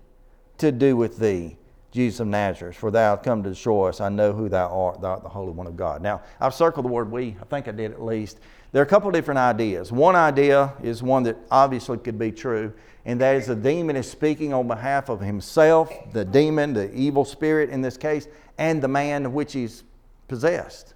to 0.57 0.71
do 0.71 0.97
with 0.97 1.17
thee, 1.17 1.57
Jesus 1.91 2.19
of 2.19 2.27
Nazareth, 2.27 2.75
for 2.75 2.91
thou 2.91 3.15
hast 3.15 3.23
come 3.23 3.43
to 3.43 3.49
destroy 3.49 3.89
us. 3.89 4.01
I 4.01 4.09
know 4.09 4.33
who 4.33 4.49
thou 4.49 4.67
art, 4.67 5.01
thou 5.01 5.09
art 5.09 5.23
the 5.23 5.29
Holy 5.29 5.51
One 5.51 5.67
of 5.67 5.77
God. 5.77 6.01
Now, 6.01 6.21
I've 6.39 6.53
circled 6.53 6.85
the 6.85 6.89
word 6.89 7.11
we. 7.11 7.35
I 7.41 7.45
think 7.45 7.67
I 7.67 7.71
did 7.71 7.91
at 7.91 8.01
least. 8.01 8.39
There 8.71 8.81
are 8.81 8.85
a 8.85 8.89
couple 8.89 9.07
of 9.07 9.13
different 9.13 9.37
ideas. 9.37 9.91
One 9.91 10.15
idea 10.15 10.73
is 10.83 11.01
one 11.01 11.23
that 11.23 11.37
obviously 11.49 11.97
could 11.97 12.19
be 12.19 12.31
true, 12.31 12.73
and 13.05 13.21
that 13.21 13.35
is 13.35 13.47
the 13.47 13.55
demon 13.55 13.95
is 13.95 14.09
speaking 14.09 14.53
on 14.53 14.67
behalf 14.67 15.09
of 15.09 15.21
himself, 15.21 15.93
the 16.11 16.25
demon, 16.25 16.73
the 16.73 16.93
evil 16.93 17.23
spirit 17.23 17.69
in 17.69 17.81
this 17.81 17.95
case, 17.97 18.27
and 18.57 18.81
the 18.81 18.87
man 18.87 19.25
of 19.25 19.33
which 19.33 19.53
he's 19.53 19.83
possessed. 20.27 20.94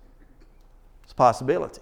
It's 1.10 1.14
a 1.14 1.16
possibility. 1.16 1.82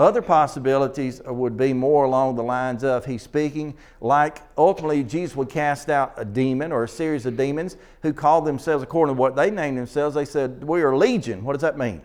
Other 0.00 0.20
possibilities 0.20 1.22
would 1.24 1.56
be 1.56 1.72
more 1.72 2.06
along 2.06 2.34
the 2.34 2.42
lines 2.42 2.82
of 2.82 3.06
he's 3.06 3.22
speaking 3.22 3.76
like 4.00 4.42
ultimately 4.58 5.04
Jesus 5.04 5.36
would 5.36 5.48
cast 5.48 5.88
out 5.88 6.14
a 6.16 6.24
demon 6.24 6.72
or 6.72 6.82
a 6.82 6.88
series 6.88 7.24
of 7.24 7.36
demons 7.36 7.76
who 8.02 8.12
called 8.12 8.44
themselves, 8.44 8.82
according 8.82 9.14
to 9.14 9.20
what 9.20 9.36
they 9.36 9.48
named 9.52 9.78
themselves, 9.78 10.16
they 10.16 10.24
said, 10.24 10.64
We 10.64 10.82
are 10.82 10.96
legion. 10.96 11.44
What 11.44 11.52
does 11.52 11.62
that 11.62 11.78
mean? 11.78 12.02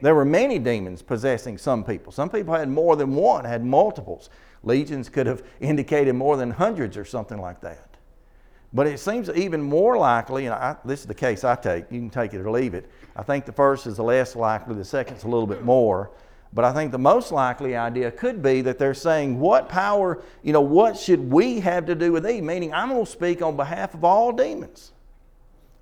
There 0.00 0.14
were 0.14 0.24
many 0.24 0.60
demons 0.60 1.02
possessing 1.02 1.58
some 1.58 1.82
people. 1.82 2.12
Some 2.12 2.30
people 2.30 2.54
had 2.54 2.68
more 2.68 2.94
than 2.94 3.16
one, 3.16 3.44
had 3.44 3.64
multiples. 3.64 4.30
Legions 4.62 5.08
could 5.08 5.26
have 5.26 5.42
indicated 5.58 6.12
more 6.12 6.36
than 6.36 6.52
hundreds 6.52 6.96
or 6.96 7.04
something 7.04 7.40
like 7.40 7.60
that. 7.62 7.87
But 8.72 8.86
it 8.86 9.00
seems 9.00 9.30
even 9.30 9.62
more 9.62 9.96
likely, 9.96 10.46
and 10.46 10.54
I, 10.54 10.76
this 10.84 11.00
is 11.00 11.06
the 11.06 11.14
case 11.14 11.42
I 11.42 11.54
take, 11.54 11.90
you 11.90 12.00
can 12.00 12.10
take 12.10 12.34
it 12.34 12.40
or 12.40 12.50
leave 12.50 12.74
it. 12.74 12.90
I 13.16 13.22
think 13.22 13.46
the 13.46 13.52
first 13.52 13.86
is 13.86 13.96
the 13.96 14.02
less 14.02 14.36
likely, 14.36 14.74
the 14.74 14.84
second's 14.84 15.24
a 15.24 15.28
little 15.28 15.46
bit 15.46 15.64
more. 15.64 16.10
But 16.52 16.64
I 16.64 16.72
think 16.72 16.92
the 16.92 16.98
most 16.98 17.30
likely 17.30 17.76
idea 17.76 18.10
could 18.10 18.42
be 18.42 18.62
that 18.62 18.78
they're 18.78 18.94
saying, 18.94 19.38
What 19.38 19.68
power, 19.68 20.22
you 20.42 20.52
know, 20.52 20.60
what 20.60 20.96
should 20.98 21.30
we 21.30 21.60
have 21.60 21.86
to 21.86 21.94
do 21.94 22.12
with 22.12 22.24
thee? 22.24 22.40
Meaning, 22.40 22.72
I'm 22.72 22.88
going 22.90 23.04
to 23.04 23.10
speak 23.10 23.42
on 23.42 23.56
behalf 23.56 23.94
of 23.94 24.04
all 24.04 24.32
demons. 24.32 24.92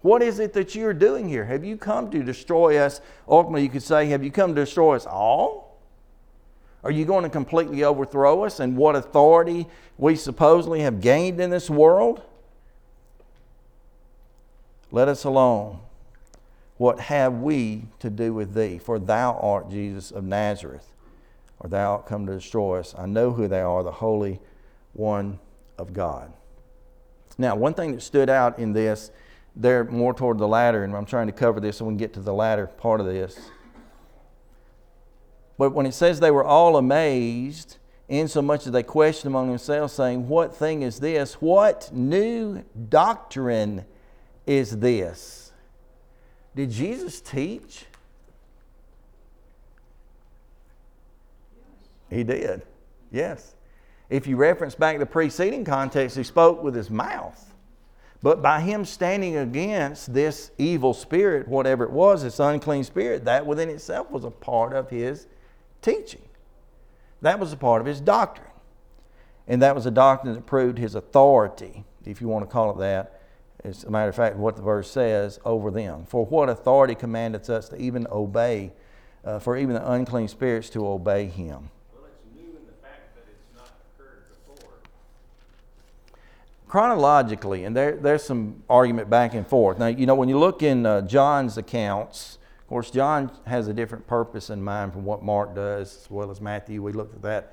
What 0.03 0.23
is 0.23 0.39
it 0.39 0.53
that 0.55 0.75
you're 0.75 0.95
doing 0.95 1.29
here? 1.29 1.45
Have 1.45 1.65
you 1.65 1.77
come 1.77 2.11
to 2.11 2.23
destroy 2.23 2.79
us? 2.79 3.01
Ultimately, 3.29 3.63
you 3.63 3.69
could 3.69 3.83
say, 3.83 4.07
Have 4.07 4.25
you 4.25 4.31
come 4.31 4.55
to 4.55 4.61
destroy 4.61 4.97
us 4.97 5.07
all? 5.07 5.81
Are 6.83 6.91
you 6.91 7.05
going 7.05 7.25
to 7.25 7.31
completely 7.31 7.83
overthrow 7.83 8.45
us 8.45 8.61
and 8.61 8.77
what 8.77 8.95
authority 8.95 9.67
we 9.99 10.15
supposedly 10.15 10.81
have 10.83 11.01
gained 11.01 11.41
in 11.41 11.51
this 11.51 11.69
world? 11.69 12.23
Let 14.91 15.09
us 15.09 15.25
alone. 15.25 15.81
What 16.77 17.01
have 17.01 17.41
we 17.41 17.87
to 18.01 18.11
do 18.11 18.35
with 18.35 18.55
thee? 18.55 18.79
For 18.79 18.99
thou 18.99 19.39
art 19.41 19.71
Jesus 19.71 20.11
of 20.11 20.25
Nazareth, 20.25 20.87
or 21.59 21.71
thou 21.71 21.93
art 21.93 22.07
come 22.07 22.27
to 22.27 22.35
destroy 22.35 22.81
us. 22.81 22.95
I 22.97 23.07
know 23.07 23.33
who 23.33 23.49
thou 23.49 23.77
art, 23.77 23.85
the 23.85 23.93
Holy 23.93 24.41
One 24.93 25.39
of 25.79 25.93
God. 25.93 26.33
Now, 27.39 27.57
one 27.57 27.75
thing 27.75 27.93
that 27.93 28.03
stood 28.03 28.31
out 28.31 28.59
in 28.59 28.73
this, 28.73 29.11
there 29.55 29.85
more 29.85 30.15
toward 30.15 30.39
the 30.39 30.49
latter, 30.49 30.85
and 30.85 30.95
I'm 30.95 31.07
trying 31.07 31.27
to 31.27 31.33
cover 31.33 31.61
this 31.61 31.79
so 31.79 31.87
we 31.87 31.91
can 31.91 31.99
get 31.99 32.13
to 32.15 32.21
the 32.21 32.35
latter 32.35 32.67
part 32.67 33.01
of 33.01 33.07
this. 33.07 33.39
But 35.59 35.73
when 35.73 35.87
it 35.87 35.95
says 35.95 36.21
they 36.21 36.31
were 36.31 36.45
all 36.45 36.77
amazed, 36.77 37.79
insomuch 38.09 38.65
that 38.65 38.71
they 38.73 38.83
questioned 38.83 39.33
among 39.33 39.49
themselves, 39.49 39.95
saying, 39.95 40.29
What 40.29 40.55
thing 40.55 40.83
is 40.83 41.01
this? 41.01 41.35
What 41.35 41.91
new 41.93 42.65
doctrine 42.89 43.87
is 44.47 44.79
this? 44.79 45.53
Did 46.55 46.71
Jesus 46.71 47.21
teach? 47.21 47.85
He 52.09 52.25
did. 52.25 52.63
Yes. 53.11 53.55
If 54.09 54.27
you 54.27 54.37
reference 54.37 54.75
back 54.75 54.99
the 54.99 55.07
preceding 55.07 55.65
context, 55.65 56.17
he 56.17 56.23
spoke 56.23 56.63
with 56.63 56.75
his 56.75 56.91
mouth. 56.91 57.53
But 58.23 58.41
by 58.41 58.61
him 58.61 58.85
standing 58.85 59.37
against 59.37 60.15
this 60.15 60.51
evil 60.59 60.95
spirit, 60.95 61.47
whatever 61.49 61.85
it 61.85 61.91
was, 61.91 62.23
this 62.23 62.41
unclean 62.41 62.85
spirit, 62.85 63.25
that 63.25 63.45
within 63.45 63.69
itself 63.69 64.11
was 64.11 64.25
a 64.25 64.31
part 64.31 64.73
of 64.73 64.89
his 64.89 65.27
teaching. 65.83 66.23
That 67.21 67.39
was 67.39 67.53
a 67.53 67.57
part 67.57 67.81
of 67.81 67.87
his 67.87 68.01
doctrine. 68.01 68.47
And 69.49 69.63
that 69.63 69.75
was 69.75 69.87
a 69.87 69.91
doctrine 69.91 70.35
that 70.35 70.47
proved 70.47 70.79
his 70.79 70.95
authority, 70.95 71.85
if 72.05 72.21
you 72.21 72.29
want 72.29 72.45
to 72.45 72.51
call 72.51 72.71
it 72.71 72.79
that, 72.79 73.16
as 73.67 73.83
a 73.83 73.91
matter 73.91 74.09
of 74.09 74.15
fact, 74.15 74.37
what 74.37 74.55
the 74.57 74.63
verse 74.63 74.89
says 74.91 75.41
over 75.45 75.71
them. 75.71 76.05
For 76.07 76.25
what 76.25 76.49
authority 76.49 76.95
commandeth 76.95 77.51
us 77.51 77.69
to 77.71 77.77
even 77.77 78.07
obey, 78.13 78.73
uh, 79.25 79.41
for 79.41 79.57
even 79.57 79.75
the 79.75 79.91
unclean 79.91 80.29
spirits 80.29 80.71
to 80.71 80.87
obey 80.87 81.27
him? 81.27 81.71
Well, 81.93 82.05
it's 82.07 82.25
new 82.37 82.49
in 82.49 82.67
the 82.67 82.73
fact 82.81 83.17
that 83.17 83.25
it's 83.29 83.49
not 83.57 83.71
occurred 83.99 84.25
before. 84.47 84.75
Chronologically, 86.69 87.65
and 87.65 87.75
there, 87.75 87.97
there's 87.97 88.23
some 88.23 88.63
argument 88.71 89.11
back 89.11 89.35
and 89.35 89.47
forth. 89.47 89.79
Now, 89.79 89.89
you 89.89 90.07
know, 90.07 90.15
when 90.15 90.29
you 90.29 90.39
look 90.39 90.63
in 90.63 90.87
uh, 90.87 91.01
John's 91.01 91.59
accounts, 91.59 92.39
of 92.61 92.69
course, 92.69 92.91
John 92.91 93.33
has 93.47 93.67
a 93.67 93.75
different 93.75 94.07
purpose 94.07 94.51
in 94.51 94.63
mind 94.63 94.93
from 94.93 95.05
what 95.05 95.23
Mark 95.25 95.57
does, 95.57 96.03
as 96.03 96.11
well 96.11 96.31
as 96.31 96.41
Matthew. 96.41 96.83
We 96.83 96.93
looked 96.93 97.17
at 97.17 97.23
that 97.23 97.53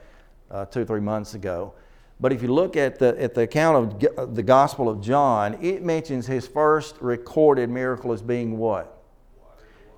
uh, 0.52 0.65
two 0.65 0.86
three 0.86 1.02
months 1.02 1.34
ago. 1.34 1.73
But 2.19 2.32
if 2.32 2.41
you 2.41 2.54
look 2.54 2.78
at 2.78 2.99
the, 2.99 3.19
at 3.21 3.34
the 3.34 3.41
account 3.41 4.04
of 4.17 4.36
the 4.36 4.43
Gospel 4.43 4.88
of 4.88 5.02
John, 5.02 5.58
it 5.62 5.84
mentions 5.84 6.26
his 6.26 6.47
first 6.47 6.95
recorded 7.02 7.69
miracle 7.69 8.13
as 8.13 8.21
being 8.21 8.58
what? 8.58 9.04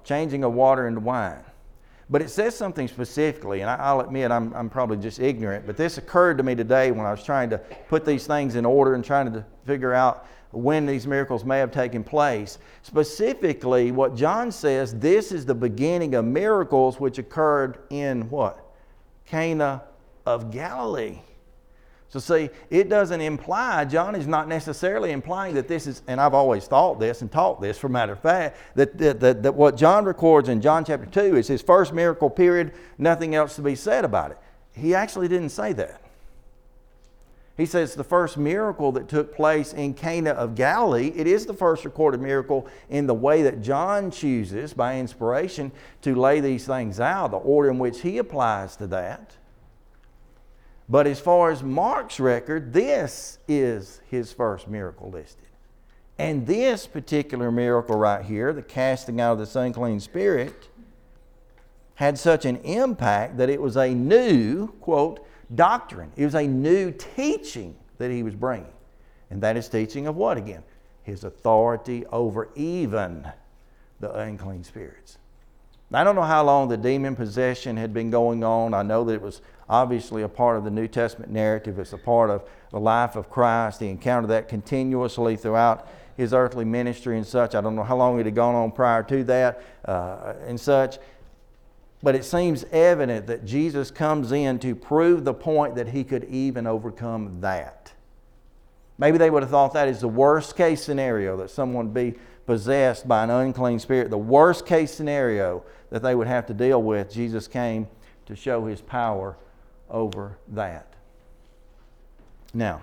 Changing 0.03 0.43
of 0.43 0.53
water 0.53 0.87
into 0.87 1.01
wine. 1.01 1.43
But 2.09 2.21
it 2.21 2.29
says 2.29 2.55
something 2.55 2.87
specifically, 2.87 3.61
and 3.61 3.69
I'll 3.69 3.99
admit 3.99 4.29
I'm, 4.31 4.53
I'm 4.53 4.69
probably 4.69 4.97
just 4.97 5.19
ignorant, 5.19 5.65
but 5.65 5.75
this 5.75 5.97
occurred 5.97 6.37
to 6.37 6.43
me 6.43 6.53
today 6.53 6.91
when 6.91 7.05
I 7.05 7.11
was 7.11 7.23
trying 7.23 7.49
to 7.49 7.57
put 7.89 8.05
these 8.05 8.27
things 8.27 8.55
in 8.55 8.65
order 8.65 8.93
and 8.93 9.03
trying 9.03 9.31
to 9.33 9.43
figure 9.65 9.93
out 9.93 10.27
when 10.51 10.85
these 10.85 11.07
miracles 11.07 11.43
may 11.43 11.57
have 11.57 11.71
taken 11.71 12.03
place. 12.03 12.59
Specifically, 12.83 13.91
what 13.91 14.15
John 14.15 14.51
says, 14.51 14.97
this 14.99 15.31
is 15.31 15.45
the 15.45 15.55
beginning 15.55 16.13
of 16.13 16.25
miracles 16.25 16.99
which 16.99 17.17
occurred 17.17 17.79
in 17.89 18.29
what? 18.29 18.59
Cana 19.25 19.83
of 20.27 20.51
Galilee. 20.51 21.19
So, 22.15 22.21
see, 22.21 22.49
it 22.69 22.87
doesn't 22.87 23.19
imply, 23.19 23.83
John 23.83 24.15
is 24.15 24.25
not 24.25 24.47
necessarily 24.47 25.11
implying 25.11 25.53
that 25.55 25.67
this 25.67 25.85
is, 25.85 26.01
and 26.07 26.21
I've 26.21 26.33
always 26.33 26.65
thought 26.65 26.97
this 26.97 27.21
and 27.21 27.29
taught 27.29 27.59
this, 27.59 27.77
for 27.77 27.89
matter 27.89 28.13
of 28.13 28.21
fact, 28.21 28.55
that, 28.75 28.97
that, 28.99 29.19
that, 29.19 29.43
that 29.43 29.53
what 29.53 29.75
John 29.75 30.05
records 30.05 30.47
in 30.47 30.61
John 30.61 30.85
chapter 30.85 31.05
2 31.07 31.35
is 31.35 31.49
his 31.49 31.61
first 31.61 31.91
miracle 31.91 32.29
period, 32.29 32.71
nothing 32.97 33.35
else 33.35 33.57
to 33.57 33.61
be 33.61 33.75
said 33.75 34.05
about 34.05 34.31
it. 34.31 34.37
He 34.71 34.95
actually 34.95 35.27
didn't 35.27 35.49
say 35.49 35.73
that. 35.73 35.99
He 37.57 37.65
says 37.65 37.95
the 37.95 38.03
first 38.05 38.37
miracle 38.37 38.93
that 38.93 39.09
took 39.09 39.35
place 39.35 39.73
in 39.73 39.93
Cana 39.93 40.29
of 40.29 40.55
Galilee, 40.55 41.11
it 41.17 41.27
is 41.27 41.45
the 41.45 41.53
first 41.53 41.83
recorded 41.83 42.21
miracle 42.21 42.65
in 42.89 43.07
the 43.07 43.13
way 43.13 43.41
that 43.41 43.61
John 43.61 44.09
chooses 44.09 44.73
by 44.73 45.01
inspiration 45.01 45.73
to 46.03 46.15
lay 46.15 46.39
these 46.39 46.65
things 46.65 47.01
out, 47.01 47.31
the 47.31 47.37
order 47.37 47.71
in 47.71 47.77
which 47.77 47.99
he 47.99 48.19
applies 48.19 48.77
to 48.77 48.87
that. 48.87 49.35
But 50.87 51.07
as 51.07 51.19
far 51.19 51.51
as 51.51 51.63
Mark's 51.63 52.19
record, 52.19 52.73
this 52.73 53.39
is 53.47 54.01
his 54.07 54.31
first 54.31 54.67
miracle 54.67 55.09
listed. 55.09 55.45
And 56.17 56.45
this 56.45 56.87
particular 56.87 57.51
miracle 57.51 57.97
right 57.97 58.23
here, 58.23 58.53
the 58.53 58.61
casting 58.61 59.19
out 59.19 59.33
of 59.33 59.39
this 59.39 59.55
unclean 59.55 59.99
spirit, 59.99 60.69
had 61.95 62.17
such 62.19 62.45
an 62.45 62.57
impact 62.57 63.37
that 63.37 63.49
it 63.49 63.61
was 63.61 63.77
a 63.77 63.93
new, 63.93 64.67
quote, 64.79 65.25
doctrine. 65.53 66.11
It 66.15 66.25
was 66.25 66.35
a 66.35 66.45
new 66.45 66.91
teaching 66.91 67.75
that 67.97 68.11
he 68.11 68.21
was 68.21 68.35
bringing. 68.35 68.71
And 69.29 69.41
that 69.41 69.57
is 69.57 69.67
teaching 69.67 70.07
of 70.07 70.15
what 70.15 70.37
again? 70.37 70.63
His 71.03 71.23
authority 71.23 72.05
over 72.07 72.49
even 72.55 73.27
the 73.99 74.13
unclean 74.13 74.63
spirits. 74.63 75.17
I 75.91 76.03
don't 76.03 76.15
know 76.15 76.23
how 76.23 76.43
long 76.43 76.67
the 76.67 76.77
demon 76.77 77.15
possession 77.15 77.77
had 77.77 77.93
been 77.93 78.09
going 78.09 78.43
on. 78.43 78.73
I 78.73 78.81
know 78.81 79.03
that 79.03 79.13
it 79.13 79.21
was 79.21 79.41
obviously 79.69 80.23
a 80.23 80.27
part 80.27 80.57
of 80.57 80.63
the 80.63 80.71
New 80.71 80.87
Testament 80.87 81.31
narrative. 81.31 81.79
It's 81.79 81.93
a 81.93 81.97
part 81.97 82.29
of 82.29 82.43
the 82.71 82.79
life 82.79 83.15
of 83.15 83.29
Christ. 83.29 83.79
He 83.79 83.89
encountered 83.89 84.29
that 84.29 84.47
continuously 84.47 85.35
throughout 85.35 85.87
his 86.17 86.33
earthly 86.33 86.65
ministry 86.65 87.17
and 87.17 87.25
such. 87.25 87.55
I 87.55 87.61
don't 87.61 87.75
know 87.75 87.83
how 87.83 87.97
long 87.97 88.19
it 88.19 88.25
had 88.25 88.35
gone 88.35 88.55
on 88.55 88.71
prior 88.71 89.03
to 89.03 89.23
that 89.25 89.61
uh, 89.85 90.33
and 90.45 90.59
such. 90.59 90.97
But 92.01 92.15
it 92.15 92.25
seems 92.25 92.65
evident 92.71 93.27
that 93.27 93.45
Jesus 93.45 93.91
comes 93.91 94.31
in 94.31 94.59
to 94.59 94.75
prove 94.75 95.23
the 95.23 95.33
point 95.33 95.75
that 95.75 95.89
he 95.89 96.03
could 96.03 96.25
even 96.25 96.67
overcome 96.67 97.41
that. 97.41 97.93
Maybe 98.97 99.17
they 99.17 99.29
would 99.29 99.43
have 99.43 99.49
thought 99.49 99.73
that 99.73 99.87
is 99.87 100.01
the 100.01 100.07
worst 100.07 100.55
case 100.55 100.83
scenario 100.83 101.35
that 101.37 101.49
someone 101.49 101.89
be 101.89 102.15
possessed 102.45 103.07
by 103.07 103.23
an 103.23 103.29
unclean 103.29 103.79
spirit. 103.79 104.09
The 104.09 104.17
worst 104.17 104.65
case 104.65 104.93
scenario 104.93 105.63
that 105.89 106.03
they 106.03 106.15
would 106.15 106.27
have 106.27 106.45
to 106.47 106.53
deal 106.53 106.81
with, 106.81 107.11
Jesus 107.11 107.47
came 107.47 107.87
to 108.25 108.35
show 108.35 108.65
his 108.65 108.81
power 108.81 109.37
over 109.89 110.37
that. 110.49 110.93
Now, 112.53 112.81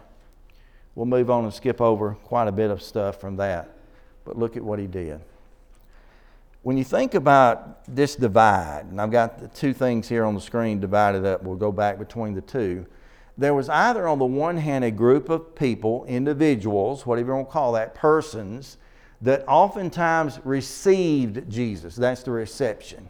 we'll 0.95 1.07
move 1.07 1.31
on 1.31 1.45
and 1.45 1.53
skip 1.53 1.81
over 1.81 2.15
quite 2.25 2.49
a 2.49 2.53
bit 2.53 2.71
of 2.71 2.83
stuff 2.83 3.21
from 3.21 3.37
that, 3.37 3.71
but 4.25 4.39
look 4.39 4.57
at 4.57 4.63
what 4.63 4.79
he 4.79 4.87
did. 4.87 5.21
When 6.63 6.77
you 6.77 6.85
think 6.85 7.15
about 7.15 7.85
this 7.93 8.15
divide, 8.15 8.87
and 8.91 9.01
I've 9.01 9.11
got 9.11 9.41
the 9.41 9.49
two 9.49 9.73
things 9.73 10.09
here 10.09 10.25
on 10.25 10.35
the 10.35 10.41
screen 10.41 10.79
divided 10.79 11.25
up, 11.25 11.43
we'll 11.43 11.57
go 11.57 11.73
back 11.73 11.99
between 11.99 12.35
the 12.35 12.41
two. 12.41 12.87
There 13.37 13.55
was 13.55 13.69
either 13.69 14.07
on 14.07 14.21
the 14.21 14.27
one 14.27 14.59
hand 14.59 14.85
a 14.85 14.91
group 14.91 15.29
of 15.29 15.57
people, 15.57 16.05
individuals, 16.05 17.05
whatever 17.05 17.31
you 17.31 17.35
want 17.35 17.49
to 17.49 17.53
call 17.53 17.73
that, 17.73 17.95
persons, 17.95 18.77
that 19.23 19.45
oftentimes 19.49 20.41
received 20.45 21.51
Jesus. 21.51 21.97
That's 21.97 22.23
the 22.23 22.33
reception. 22.33 23.09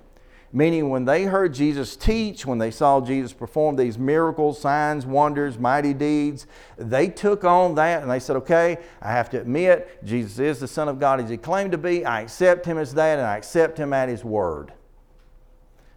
Meaning, 0.55 0.90
when 0.90 1.07
they 1.07 1.25
heard 1.25 1.55
Jesus 1.55 1.96
teach, 1.96 2.44
when 2.44 2.59
they 2.59 2.70
saw 2.70 3.01
Jesus 3.01 3.33
perform 3.33 3.75
these 3.75 3.98
miracles, 3.98 4.61
signs, 4.61 5.07
wonders, 5.07 5.59
mighty 5.59 5.94
deeds, 5.94 6.46
they 6.77 7.09
took 7.09 7.42
on 7.42 7.75
that 7.77 8.03
and 8.03 8.11
they 8.11 8.20
said, 8.20 8.37
Okay, 8.37 8.77
I 9.01 9.12
have 9.12 9.31
to 9.31 9.40
admit, 9.40 10.05
Jesus 10.05 10.38
is 10.38 10.61
the 10.61 10.68
Son 10.68 10.88
of 10.88 11.01
God 11.01 11.20
as 11.20 11.31
He 11.31 11.38
claimed 11.38 11.72
to 11.72 11.79
be. 11.79 12.05
I 12.05 12.20
accept 12.20 12.66
Him 12.66 12.77
as 12.77 12.92
that 12.94 13.18
and 13.18 13.27
I 13.27 13.38
accept 13.38 13.79
Him 13.79 13.94
at 13.94 14.11
His 14.11 14.25
word. 14.25 14.75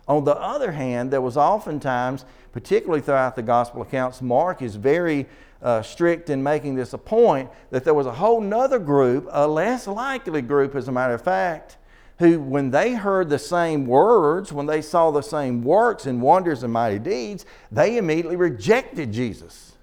On 0.08 0.24
the 0.24 0.38
other 0.38 0.72
hand, 0.72 1.12
there 1.12 1.22
was 1.22 1.36
oftentimes, 1.36 2.24
particularly 2.54 3.02
throughout 3.02 3.36
the 3.36 3.42
gospel 3.42 3.82
accounts, 3.82 4.22
Mark 4.22 4.62
is 4.62 4.78
very 4.78 5.26
uh, 5.66 5.82
strict 5.82 6.30
in 6.30 6.44
making 6.44 6.76
this 6.76 6.94
a 6.94 6.98
point 6.98 7.50
that 7.72 7.84
there 7.84 7.96
was 7.96 8.06
a 8.06 8.12
whole 8.12 8.40
nother 8.40 8.78
group, 8.78 9.28
a 9.32 9.48
less 9.48 9.88
likely 9.88 10.44
group, 10.44 10.76
as 10.76 10.88
a 10.88 10.92
matter 10.92 11.16
of 11.16 11.24
fact, 11.24 11.78
who, 12.20 12.40
when 12.40 12.70
they 12.70 12.94
heard 12.94 13.30
the 13.30 13.40
same 13.40 13.88
words, 13.88 14.54
when 14.54 14.68
they 14.68 14.80
saw 14.80 15.10
the 15.10 15.24
same 15.24 15.64
works 15.64 16.06
and 16.06 16.22
wonders 16.22 16.62
and 16.62 16.72
mighty 16.72 17.00
deeds, 17.00 17.48
they 17.72 17.98
immediately 17.98 18.36
rejected 18.36 19.12
Jesus. 19.12 19.74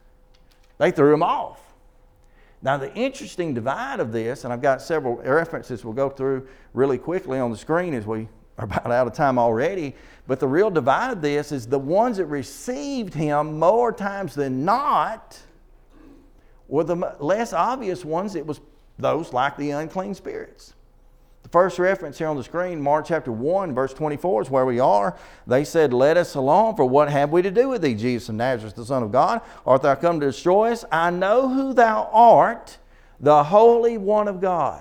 They 0.79 0.93
threw 0.93 1.13
him 1.13 1.23
off. 1.23 1.61
Now, 2.63 2.77
the 2.77 2.95
interesting 2.95 3.53
divide 3.53 3.99
of 3.99 4.13
this, 4.13 4.45
and 4.45 4.53
I've 4.53 4.63
got 4.63 4.83
several 4.83 5.17
references 5.17 5.85
we'll 5.85 5.95
go 5.95 6.09
through 6.09 6.47
really 6.75 6.97
quickly 6.97 7.41
on 7.41 7.51
the 7.51 7.57
screen 7.57 7.93
as 7.93 8.07
we 8.07 8.29
are 8.57 8.67
about 8.67 8.87
out 8.87 9.09
of 9.09 9.15
time 9.15 9.37
already, 9.37 9.97
but 10.29 10.39
the 10.39 10.47
real 10.47 10.71
divide 10.71 11.11
of 11.11 11.23
this 11.23 11.51
is 11.51 11.67
the 11.67 11.79
ones 11.79 12.19
that 12.19 12.27
received 12.27 13.15
him 13.15 13.59
more 13.59 13.91
times 13.91 14.37
than 14.37 14.65
not 14.65 15.41
were 16.73 16.85
the 16.85 16.97
less 17.21 17.53
obvious 17.53 18.03
ones. 18.03 18.35
It 18.35 18.47
was 18.47 18.59
those 18.99 19.35
like 19.35 19.59
the 19.59 19.73
unclean 19.73 20.15
spirits. 20.15 20.73
The 21.43 21.51
first 21.51 21.79
reference 21.79 22.17
here 22.17 22.29
on 22.29 22.37
the 22.37 22.43
screen, 22.43 22.81
Mark 22.81 23.05
chapter 23.07 23.31
1, 23.31 23.75
verse 23.75 23.93
24, 23.93 24.43
is 24.43 24.51
where 24.51 24.65
we 24.65 24.81
are. 24.81 25.15
They 25.47 25.65
said, 25.65 25.93
Let 25.93 26.17
us 26.17 26.35
alone, 26.35 26.75
for 26.75 26.87
what 26.87 27.11
have 27.11 27.31
we 27.31 27.43
to 27.43 27.51
do 27.51 27.69
with 27.69 27.83
thee, 27.83 27.95
Jesus 27.95 28.31
of 28.31 28.37
Nazareth, 28.37 28.75
the 28.75 28.87
Son 28.87 29.03
of 29.03 29.13
God? 29.13 29.43
Art 29.67 29.83
thou 29.83 29.95
come 29.97 30.19
to 30.21 30.27
destroy 30.27 30.73
us? 30.73 30.83
I 30.91 31.11
know 31.11 31.47
who 31.47 31.75
thou 31.75 32.09
art, 32.11 32.79
the 33.21 33.45
Holy 33.45 33.99
One 33.99 34.27
of 34.27 34.41
God. 34.41 34.81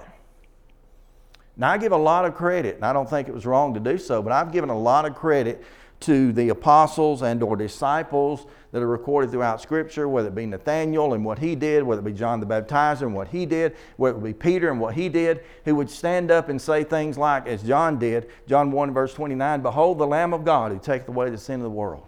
Now, 1.58 1.72
I 1.72 1.78
give 1.78 1.92
a 1.92 1.98
lot 1.98 2.24
of 2.24 2.36
credit, 2.36 2.78
and 2.78 2.86
I 2.86 2.94
don't 2.94 3.10
think 3.10 3.28
it 3.28 3.34
was 3.34 3.46
wrong 3.46 3.74
to 3.74 3.82
do 3.82 3.98
so, 3.98 4.22
but 4.22 4.32
I've 4.32 4.54
given 4.54 4.70
a 4.70 4.80
lot 4.80 5.04
of 5.04 5.14
credit 5.14 5.62
to 6.02 6.32
the 6.34 6.50
apostles 6.50 7.22
and 7.22 7.42
or 7.42 7.56
disciples 7.56 8.46
that 8.72 8.82
are 8.82 8.88
recorded 8.88 9.32
throughout 9.32 9.62
Scripture, 9.62 10.08
whether 10.08 10.30
it 10.30 10.36
be 10.36 10.46
Nathaniel 10.46 11.14
and 11.14 11.24
what 11.24 11.40
he 11.40 11.56
did, 11.56 11.84
whether 11.84 12.02
it 12.02 12.06
be 12.06 12.14
John 12.14 12.40
the 12.40 12.46
Baptizer 12.46 13.04
and 13.04 13.14
what 13.14 13.28
he 13.28 13.46
did, 13.46 13.76
whether 13.98 14.18
it 14.18 14.24
be 14.24 14.34
Peter 14.34 14.70
and 14.70 14.80
what 14.80 14.96
he 14.96 15.10
did, 15.10 15.44
who 15.66 15.76
would 15.76 15.90
stand 15.90 16.32
up 16.32 16.50
and 16.50 16.62
say 16.62 16.84
things 16.84 17.18
like, 17.18 17.48
as 17.48 17.64
John 17.64 18.00
did, 18.00 18.30
John 18.48 18.72
1 18.72 18.94
verse 18.94 19.14
29, 19.14 19.62
Behold 19.62 19.98
the 19.98 20.08
Lamb 20.08 20.34
of 20.34 20.46
God 20.46 20.72
who 20.72 20.80
taketh 20.80 21.08
away 21.08 21.30
the 21.30 21.38
sin 21.38 21.56
of 21.56 21.64
the 21.64 21.70
world. 21.70 22.08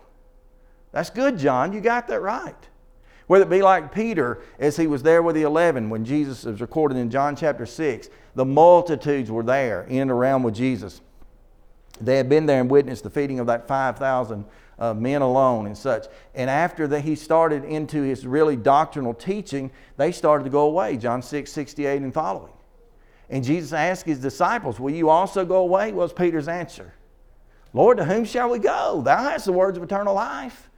That's 0.91 1.09
good, 1.09 1.37
John. 1.37 1.73
You 1.73 1.81
got 1.81 2.07
that 2.07 2.21
right. 2.21 2.55
Whether 3.27 3.45
it 3.45 3.49
be 3.49 3.61
like 3.61 3.93
Peter 3.93 4.41
as 4.59 4.77
he 4.77 4.87
was 4.87 5.03
there 5.03 5.21
with 5.21 5.35
the 5.35 5.43
eleven 5.43 5.89
when 5.89 6.05
Jesus 6.05 6.45
is 6.45 6.61
recorded 6.61 6.97
in 6.97 7.09
John 7.09 7.35
chapter 7.35 7.65
6, 7.65 8.09
the 8.35 8.45
multitudes 8.45 9.31
were 9.31 9.43
there 9.43 9.83
in 9.83 10.01
and 10.01 10.11
around 10.11 10.43
with 10.43 10.55
Jesus. 10.55 11.01
They 12.05 12.17
had 12.17 12.29
been 12.29 12.45
there 12.45 12.59
and 12.59 12.69
witnessed 12.69 13.03
the 13.03 13.09
feeding 13.09 13.39
of 13.39 13.47
that 13.47 13.67
5,000 13.67 14.45
uh, 14.79 14.93
men 14.93 15.21
alone 15.21 15.67
and 15.67 15.77
such. 15.77 16.07
And 16.35 16.49
after 16.49 16.87
that, 16.87 17.01
he 17.01 17.15
started 17.15 17.63
into 17.63 18.01
his 18.01 18.25
really 18.25 18.55
doctrinal 18.55 19.13
teaching, 19.13 19.71
they 19.97 20.11
started 20.11 20.43
to 20.43 20.49
go 20.49 20.61
away. 20.61 20.97
John 20.97 21.21
6, 21.21 21.51
68 21.51 22.01
and 22.01 22.13
following. 22.13 22.53
And 23.29 23.43
Jesus 23.43 23.73
asked 23.73 24.05
his 24.05 24.19
disciples, 24.19 24.79
Will 24.79 24.93
you 24.93 25.09
also 25.09 25.45
go 25.45 25.57
away? 25.57 25.91
Was 25.91 26.13
Peter's 26.13 26.47
answer. 26.47 26.93
Lord, 27.73 27.97
to 27.97 28.05
whom 28.05 28.25
shall 28.25 28.49
we 28.49 28.59
go? 28.59 29.01
Thou 29.03 29.17
hast 29.17 29.45
the 29.45 29.51
words 29.51 29.77
of 29.77 29.83
eternal 29.83 30.13
life. 30.13 30.69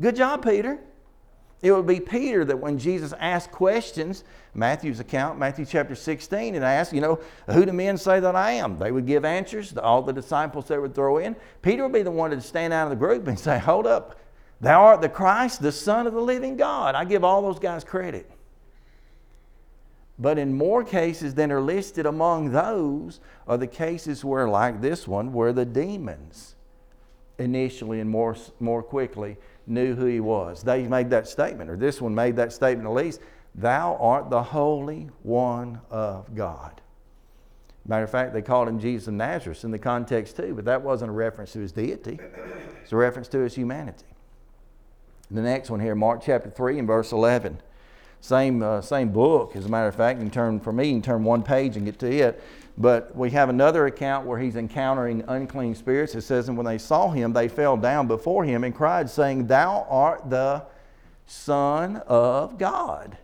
Good 0.00 0.16
job, 0.16 0.42
Peter. 0.42 0.78
It 1.62 1.72
would 1.72 1.86
be 1.86 2.00
Peter 2.00 2.44
that 2.46 2.58
when 2.58 2.78
Jesus 2.78 3.12
asked 3.18 3.50
questions, 3.50 4.24
Matthew's 4.54 4.98
account, 4.98 5.38
Matthew 5.38 5.66
chapter 5.66 5.94
16, 5.94 6.54
and 6.54 6.64
asked, 6.64 6.92
you 6.92 7.02
know, 7.02 7.20
who 7.50 7.66
do 7.66 7.72
men 7.72 7.98
say 7.98 8.18
that 8.18 8.34
I 8.34 8.52
am? 8.52 8.78
They 8.78 8.90
would 8.90 9.06
give 9.06 9.26
answers 9.26 9.76
all 9.76 10.00
the 10.00 10.12
disciples 10.12 10.68
they 10.68 10.78
would 10.78 10.94
throw 10.94 11.18
in. 11.18 11.36
Peter 11.60 11.82
would 11.82 11.92
be 11.92 12.02
the 12.02 12.10
one 12.10 12.30
to 12.30 12.40
stand 12.40 12.72
out 12.72 12.84
of 12.84 12.90
the 12.90 12.96
group 12.96 13.28
and 13.28 13.38
say, 13.38 13.58
hold 13.58 13.86
up, 13.86 14.18
thou 14.60 14.82
art 14.82 15.02
the 15.02 15.08
Christ, 15.10 15.60
the 15.60 15.72
Son 15.72 16.06
of 16.06 16.14
the 16.14 16.20
living 16.20 16.56
God. 16.56 16.94
I 16.94 17.04
give 17.04 17.24
all 17.24 17.42
those 17.42 17.58
guys 17.58 17.84
credit. 17.84 18.30
But 20.18 20.38
in 20.38 20.54
more 20.54 20.82
cases 20.82 21.34
than 21.34 21.52
are 21.52 21.60
listed 21.62 22.06
among 22.06 22.52
those 22.52 23.20
are 23.46 23.58
the 23.58 23.66
cases 23.66 24.24
where, 24.24 24.48
like 24.48 24.80
this 24.80 25.06
one, 25.06 25.32
where 25.32 25.52
the 25.52 25.64
demons 25.64 26.54
initially 27.38 28.00
and 28.00 28.08
more, 28.08 28.36
more 28.60 28.82
quickly 28.82 29.36
knew 29.66 29.94
who 29.94 30.06
he 30.06 30.20
was. 30.20 30.62
They 30.62 30.82
made 30.82 31.10
that 31.10 31.28
statement, 31.28 31.70
or 31.70 31.76
this 31.76 32.00
one 32.00 32.14
made 32.14 32.36
that 32.36 32.52
statement 32.52 32.88
at 32.88 32.94
least 32.94 33.20
Thou 33.54 33.96
art 33.96 34.30
the 34.30 34.42
Holy 34.42 35.08
One 35.22 35.80
of 35.90 36.34
God. 36.34 36.80
Matter 37.86 38.04
of 38.04 38.10
fact, 38.10 38.32
they 38.32 38.42
called 38.42 38.68
him 38.68 38.78
Jesus 38.78 39.08
of 39.08 39.14
Nazareth 39.14 39.64
in 39.64 39.70
the 39.70 39.78
context 39.78 40.36
too, 40.36 40.54
but 40.54 40.64
that 40.66 40.82
wasn't 40.82 41.10
a 41.10 41.12
reference 41.12 41.52
to 41.54 41.60
his 41.60 41.72
deity, 41.72 42.18
it's 42.82 42.92
a 42.92 42.96
reference 42.96 43.28
to 43.28 43.38
his 43.38 43.54
humanity. 43.54 44.06
The 45.30 45.42
next 45.42 45.70
one 45.70 45.80
here, 45.80 45.94
Mark 45.94 46.22
chapter 46.24 46.50
3 46.50 46.80
and 46.80 46.86
verse 46.86 47.12
11. 47.12 47.60
Same, 48.20 48.62
uh, 48.62 48.80
same 48.80 49.10
book, 49.10 49.56
as 49.56 49.64
a 49.64 49.68
matter 49.68 49.88
of 49.88 49.94
fact. 49.94 50.18
You 50.18 50.24
can 50.24 50.30
turn, 50.30 50.60
for 50.60 50.72
me, 50.72 50.88
you 50.88 50.94
can 50.94 51.02
turn 51.02 51.24
one 51.24 51.42
page 51.42 51.76
and 51.76 51.86
get 51.86 51.98
to 52.00 52.10
it. 52.10 52.42
But 52.80 53.14
we 53.14 53.28
have 53.32 53.50
another 53.50 53.84
account 53.84 54.26
where 54.26 54.38
he's 54.38 54.56
encountering 54.56 55.22
unclean 55.28 55.74
spirits. 55.74 56.14
It 56.14 56.22
says, 56.22 56.48
And 56.48 56.56
when 56.56 56.64
they 56.64 56.78
saw 56.78 57.10
him, 57.10 57.34
they 57.34 57.46
fell 57.46 57.76
down 57.76 58.06
before 58.06 58.42
him 58.42 58.64
and 58.64 58.74
cried, 58.74 59.10
saying, 59.10 59.48
Thou 59.48 59.86
art 59.90 60.30
the 60.30 60.62
Son 61.26 61.96
of 62.06 62.56
God. 62.56 63.18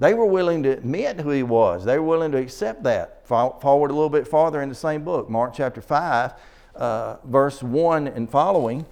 They 0.00 0.12
were 0.12 0.26
willing 0.26 0.64
to 0.64 0.70
admit 0.70 1.20
who 1.20 1.30
he 1.30 1.44
was. 1.44 1.84
They 1.84 2.00
were 2.00 2.04
willing 2.04 2.32
to 2.32 2.38
accept 2.38 2.82
that. 2.82 3.24
Forward 3.28 3.92
a 3.92 3.94
little 3.94 4.10
bit 4.10 4.26
farther 4.26 4.60
in 4.60 4.68
the 4.68 4.74
same 4.74 5.04
book, 5.04 5.30
Mark 5.30 5.54
chapter 5.54 5.80
5, 5.80 6.32
uh, 6.74 7.16
verse 7.24 7.62
1 7.62 8.08
and 8.08 8.28
following. 8.28 8.84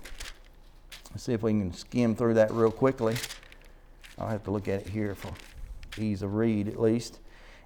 Let's 1.11 1.25
see 1.25 1.33
if 1.33 1.43
we 1.43 1.51
can 1.51 1.73
skim 1.75 2.15
through 2.15 2.35
that 2.35 2.53
real 2.53 2.71
quickly. 2.71 3.17
I'll 4.17 4.29
have 4.29 4.45
to 4.45 4.53
look 4.53 4.69
at 4.69 4.83
it 4.83 4.89
here 4.89 5.17
for 5.17 5.33
ease 6.01 6.23
of 6.23 6.35
read 6.35 6.69
at 6.69 6.81
least. 6.81 7.19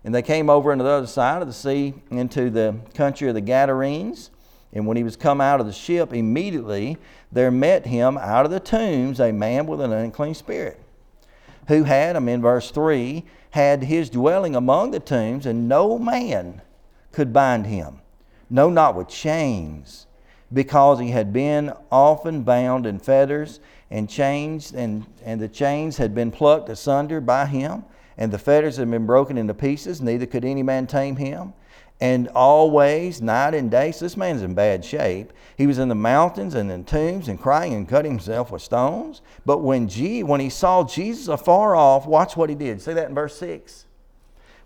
And 0.04 0.14
they 0.14 0.22
came 0.22 0.48
over 0.48 0.72
into 0.72 0.84
the 0.84 0.90
other 0.90 1.06
side 1.06 1.42
of 1.42 1.48
the 1.48 1.54
sea 1.54 1.94
into 2.10 2.50
the 2.50 2.76
country 2.94 3.28
of 3.28 3.34
the 3.34 3.40
Gadarenes. 3.40 4.30
And 4.72 4.86
when 4.86 4.96
he 4.96 5.02
was 5.02 5.16
come 5.16 5.40
out 5.40 5.60
of 5.60 5.66
the 5.66 5.72
ship, 5.72 6.12
immediately 6.12 6.98
there 7.32 7.50
met 7.50 7.86
him 7.86 8.18
out 8.18 8.44
of 8.44 8.50
the 8.50 8.60
tombs 8.60 9.20
a 9.20 9.32
man 9.32 9.66
with 9.66 9.80
an 9.80 9.92
unclean 9.92 10.34
spirit, 10.34 10.78
who 11.68 11.84
had, 11.84 12.16
I'm 12.16 12.28
in 12.28 12.42
verse 12.42 12.70
3, 12.70 13.24
had 13.50 13.84
his 13.84 14.10
dwelling 14.10 14.54
among 14.54 14.90
the 14.90 15.00
tombs, 15.00 15.46
and 15.46 15.68
no 15.68 15.98
man 15.98 16.60
could 17.12 17.32
bind 17.32 17.66
him, 17.66 18.00
no, 18.50 18.68
not 18.68 18.94
with 18.94 19.08
chains, 19.08 20.06
because 20.52 21.00
he 21.00 21.10
had 21.10 21.32
been 21.32 21.72
often 21.90 22.42
bound 22.42 22.86
in 22.86 22.98
fetters 22.98 23.60
and 23.90 24.08
chains, 24.08 24.72
and, 24.72 25.06
and 25.24 25.40
the 25.40 25.48
chains 25.48 25.96
had 25.96 26.14
been 26.14 26.30
plucked 26.30 26.68
asunder 26.68 27.20
by 27.20 27.46
him, 27.46 27.84
and 28.18 28.32
the 28.32 28.38
fetters 28.38 28.76
had 28.76 28.90
been 28.90 29.06
broken 29.06 29.38
into 29.38 29.54
pieces, 29.54 30.02
neither 30.02 30.26
could 30.26 30.44
any 30.44 30.62
man 30.62 30.86
tame 30.86 31.16
him 31.16 31.54
and 32.00 32.28
always, 32.28 33.20
night 33.20 33.54
and 33.54 33.70
day. 33.70 33.92
So 33.92 34.04
this 34.04 34.16
man's 34.16 34.42
in 34.42 34.54
bad 34.54 34.84
shape. 34.84 35.32
He 35.56 35.66
was 35.66 35.78
in 35.78 35.88
the 35.88 35.94
mountains 35.94 36.54
and 36.54 36.70
in 36.70 36.84
tombs 36.84 37.28
and 37.28 37.40
crying 37.40 37.74
and 37.74 37.88
cutting 37.88 38.12
himself 38.12 38.50
with 38.50 38.62
stones. 38.62 39.20
But 39.44 39.58
when, 39.58 39.88
G, 39.88 40.22
when 40.22 40.40
he 40.40 40.50
saw 40.50 40.84
Jesus 40.84 41.28
afar 41.28 41.74
off, 41.74 42.06
watch 42.06 42.36
what 42.36 42.50
he 42.50 42.54
did. 42.54 42.80
See 42.80 42.92
that 42.92 43.08
in 43.08 43.14
verse 43.14 43.36
6? 43.38 43.86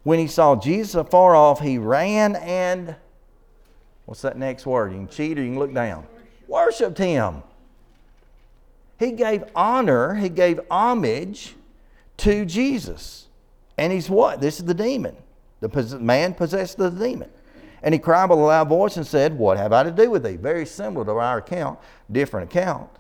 When 0.03 0.19
he 0.19 0.27
saw 0.27 0.57
Jesus 0.57 0.95
afar 0.95 1.35
off, 1.35 1.61
he 1.61 1.79
ran 1.79 2.37
and, 2.37 2.97
what's 4.05 4.23
that 4.23 4.37
next 4.37 4.67
word? 4.67 4.93
You 4.93 4.99
can 4.99 5.09
cheat 5.09 5.39
or 5.39 5.43
you 5.43 5.51
can 5.51 5.59
look 5.59 5.73
down. 5.73 6.07
Worshipped 6.49 6.99
him. 6.99 7.43
He 8.99 9.13
gave 9.13 9.45
honor, 9.57 10.15
he 10.15 10.29
gave 10.29 10.61
homage 10.71 11.55
to 12.19 12.45
Jesus. 12.45 13.29
And 13.79 13.93
he's 13.93 14.11
what? 14.11 14.41
This 14.41 14.59
is 14.59 14.65
the 14.65 14.75
demon. 14.75 15.17
The 15.61 15.99
man 16.01 16.35
possessed 16.35 16.79
the 16.79 16.91
demon. 16.91 17.31
And 17.83 17.95
he 17.95 17.99
cried 17.99 18.31
with 18.31 18.39
a 18.39 18.43
loud 18.43 18.69
voice 18.69 18.97
and 18.97 19.07
said, 19.07 19.37
What 19.37 19.57
have 19.57 19.73
I 19.73 19.83
to 19.83 19.91
do 19.91 20.11
with 20.11 20.23
thee? 20.23 20.37
Very 20.37 20.67
similar 20.67 21.05
to 21.05 21.13
our 21.13 21.39
account, 21.39 21.79
different 22.11 22.51
account. 22.51 22.91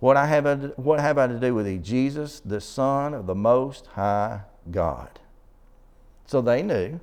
What, 0.00 0.16
I 0.16 0.26
have, 0.26 0.72
what 0.76 1.00
have 1.00 1.18
I 1.18 1.26
to 1.26 1.38
do 1.38 1.54
with 1.54 1.66
thee? 1.66 1.78
Jesus, 1.78 2.40
the 2.40 2.60
Son 2.60 3.14
of 3.14 3.26
the 3.26 3.34
Most 3.34 3.86
High 3.86 4.42
God. 4.70 5.18
So 6.26 6.40
they 6.40 6.62
knew. 6.62 7.00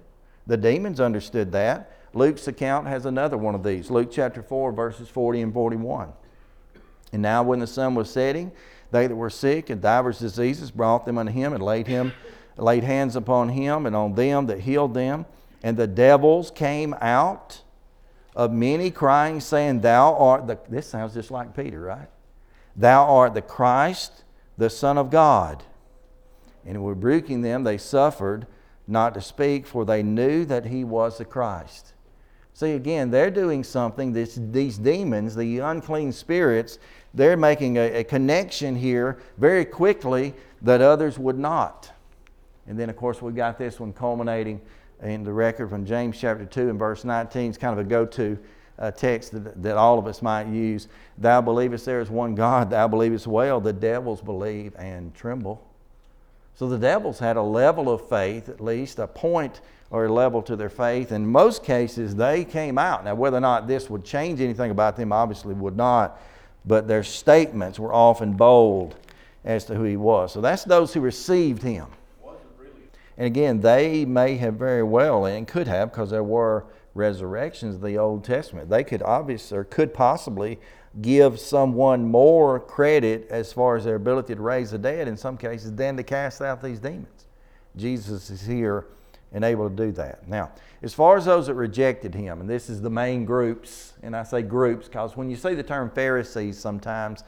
The 0.47 0.57
demons 0.57 0.99
understood 0.99 1.51
that. 1.53 1.91
Luke's 2.13 2.47
account 2.47 2.87
has 2.87 3.05
another 3.05 3.37
one 3.37 3.55
of 3.55 3.63
these. 3.63 3.89
Luke 3.89 4.09
chapter 4.11 4.41
4, 4.41 4.71
verses 4.71 5.09
40 5.09 5.41
and 5.41 5.53
41. 5.53 6.13
And 7.11 7.21
now, 7.21 7.43
when 7.43 7.59
the 7.59 7.67
sun 7.67 7.95
was 7.95 8.09
setting, 8.09 8.51
they 8.95 9.07
that 9.07 9.15
were 9.15 9.29
sick 9.29 9.69
and 9.69 9.81
divers 9.81 10.19
diseases 10.19 10.71
brought 10.71 11.05
them 11.05 11.17
unto 11.17 11.31
him 11.31 11.53
and 11.53 11.61
laid 11.61 11.87
him 11.87 12.13
laid 12.57 12.83
hands 12.83 13.15
upon 13.15 13.49
him 13.49 13.85
and 13.85 13.95
on 13.95 14.15
them 14.15 14.47
that 14.47 14.61
healed 14.61 14.93
them. 14.93 15.25
And 15.63 15.77
the 15.77 15.87
devils 15.87 16.51
came 16.51 16.95
out 17.01 17.61
of 18.35 18.51
many, 18.51 18.91
crying, 18.91 19.39
saying, 19.39 19.81
Thou 19.81 20.15
art 20.15 20.47
the. 20.47 20.59
This 20.69 20.87
sounds 20.87 21.13
just 21.13 21.31
like 21.31 21.55
Peter, 21.55 21.79
right? 21.79 22.09
Thou 22.75 23.05
art 23.05 23.33
the 23.33 23.41
Christ, 23.41 24.23
the 24.57 24.69
Son 24.69 24.97
of 24.97 25.09
God. 25.09 25.63
And 26.65 26.87
rebuking 26.87 27.41
them, 27.41 27.63
they 27.63 27.77
suffered 27.77 28.47
not 28.87 29.13
to 29.13 29.21
speak, 29.21 29.65
for 29.65 29.85
they 29.85 30.03
knew 30.03 30.45
that 30.45 30.65
he 30.65 30.83
was 30.83 31.17
the 31.17 31.25
Christ. 31.25 31.93
See, 32.53 32.71
again, 32.71 33.11
they're 33.11 33.31
doing 33.31 33.63
something, 33.63 34.13
this, 34.13 34.39
these 34.39 34.77
demons, 34.77 35.35
the 35.35 35.59
unclean 35.59 36.11
spirits, 36.11 36.79
they're 37.15 37.37
making 37.37 37.77
a, 37.77 37.99
a 37.99 38.03
connection 38.03 38.75
here 38.75 39.19
very 39.37 39.65
quickly 39.65 40.33
that 40.61 40.81
others 40.81 41.17
would 41.17 41.39
not. 41.39 41.91
And 42.67 42.77
then, 42.79 42.89
of 42.89 42.97
course, 42.97 43.21
we've 43.21 43.35
got 43.35 43.57
this 43.57 43.79
one 43.79 43.93
culminating 43.93 44.61
in 45.01 45.23
the 45.23 45.31
record 45.31 45.69
from 45.69 45.85
James 45.85 46.19
chapter 46.19 46.45
2 46.45 46.69
and 46.69 46.79
verse 46.79 47.03
19. 47.03 47.49
It's 47.49 47.57
kind 47.57 47.77
of 47.77 47.85
a 47.85 47.87
go 47.87 48.05
to 48.05 48.37
uh, 48.77 48.91
text 48.91 49.31
that, 49.31 49.61
that 49.61 49.77
all 49.77 49.97
of 49.97 50.07
us 50.07 50.21
might 50.21 50.47
use. 50.47 50.87
Thou 51.17 51.41
believest 51.41 51.85
there 51.85 52.01
is 52.01 52.09
one 52.09 52.35
God, 52.35 52.69
thou 52.69 52.87
believest 52.87 53.27
well. 53.27 53.61
The 53.61 53.73
devils 53.73 54.21
believe 54.21 54.75
and 54.77 55.13
tremble. 55.15 55.65
So 56.55 56.67
the 56.69 56.77
devils 56.77 57.19
had 57.19 57.37
a 57.37 57.41
level 57.41 57.89
of 57.89 58.07
faith, 58.07 58.49
at 58.49 58.61
least 58.61 58.99
a 58.99 59.07
point 59.07 59.61
or 59.91 60.05
a 60.05 60.11
level 60.11 60.41
to 60.43 60.55
their 60.55 60.69
faith. 60.69 61.11
In 61.11 61.27
most 61.27 61.63
cases, 61.63 62.15
they 62.15 62.43
came 62.43 62.77
out. 62.77 63.03
Now, 63.05 63.15
whether 63.15 63.37
or 63.37 63.41
not 63.41 63.67
this 63.67 63.89
would 63.89 64.03
change 64.03 64.41
anything 64.41 64.71
about 64.71 64.95
them, 64.95 65.11
obviously 65.11 65.53
would 65.53 65.77
not, 65.77 66.19
but 66.65 66.87
their 66.87 67.03
statements 67.03 67.79
were 67.79 67.93
often 67.93 68.33
bold 68.33 68.95
as 69.43 69.65
to 69.65 69.75
who 69.75 69.83
he 69.83 69.97
was. 69.97 70.33
So 70.33 70.41
that's 70.41 70.63
those 70.63 70.93
who 70.93 71.01
received 71.01 71.61
him. 71.61 71.87
And 73.17 73.27
again, 73.27 73.61
they 73.61 74.03
may 74.03 74.35
have 74.37 74.55
very 74.55 74.83
well 74.83 75.25
and 75.25 75.47
could 75.47 75.67
have 75.67 75.91
because 75.91 76.09
there 76.09 76.23
were 76.23 76.65
resurrections 76.95 77.75
of 77.75 77.81
the 77.81 77.97
Old 77.97 78.23
Testament. 78.23 78.69
They 78.69 78.83
could 78.83 79.01
obviously 79.01 79.57
or 79.57 79.63
could 79.63 79.93
possibly 79.93 80.59
give 81.01 81.39
someone 81.39 82.05
more 82.09 82.59
credit 82.59 83.27
as 83.29 83.53
far 83.53 83.75
as 83.75 83.83
their 83.83 83.95
ability 83.95 84.35
to 84.35 84.41
raise 84.41 84.71
the 84.71 84.77
dead 84.77 85.07
in 85.07 85.15
some 85.15 85.37
cases 85.37 85.73
than 85.73 85.97
to 85.97 86.03
cast 86.03 86.41
out 86.41 86.61
these 86.61 86.79
demons. 86.79 87.25
Jesus 87.75 88.29
is 88.29 88.41
here 88.41 88.85
and 89.33 89.43
able 89.43 89.69
to 89.69 89.75
do 89.75 89.91
that. 89.93 90.27
Now, 90.27 90.51
as 90.81 90.93
far 90.93 91.17
as 91.17 91.25
those 91.25 91.47
that 91.47 91.55
rejected 91.55 92.13
him, 92.13 92.41
and 92.41 92.49
this 92.49 92.69
is 92.69 92.81
the 92.81 92.89
main 92.89 93.25
groups, 93.25 93.93
and 94.03 94.15
I 94.15 94.23
say 94.23 94.41
groups 94.41 94.87
because 94.87 95.17
when 95.17 95.29
you 95.29 95.35
see 95.35 95.55
the 95.55 95.63
term 95.63 95.89
Pharisees 95.89 96.57
sometimes, 96.57 97.23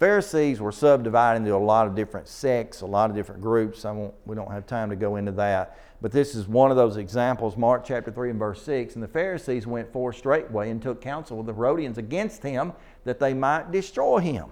Pharisees 0.00 0.62
were 0.62 0.72
subdivided 0.72 1.42
into 1.42 1.54
a 1.54 1.58
lot 1.58 1.86
of 1.86 1.94
different 1.94 2.26
sects, 2.26 2.80
a 2.80 2.86
lot 2.86 3.10
of 3.10 3.16
different 3.16 3.42
groups. 3.42 3.84
I 3.84 3.92
won't, 3.92 4.14
we 4.24 4.34
don't 4.34 4.50
have 4.50 4.66
time 4.66 4.88
to 4.88 4.96
go 4.96 5.16
into 5.16 5.32
that. 5.32 5.78
But 6.00 6.10
this 6.10 6.34
is 6.34 6.48
one 6.48 6.70
of 6.70 6.78
those 6.78 6.96
examples, 6.96 7.58
Mark 7.58 7.84
chapter 7.84 8.10
3 8.10 8.30
and 8.30 8.38
verse 8.38 8.62
6. 8.62 8.94
And 8.94 9.02
the 9.02 9.08
Pharisees 9.08 9.66
went 9.66 9.92
forth 9.92 10.16
straightway 10.16 10.70
and 10.70 10.80
took 10.80 11.02
counsel 11.02 11.36
with 11.36 11.46
the 11.46 11.52
Herodians 11.52 11.98
against 11.98 12.42
him 12.42 12.72
that 13.04 13.20
they 13.20 13.34
might 13.34 13.70
destroy 13.70 14.20
him. 14.20 14.46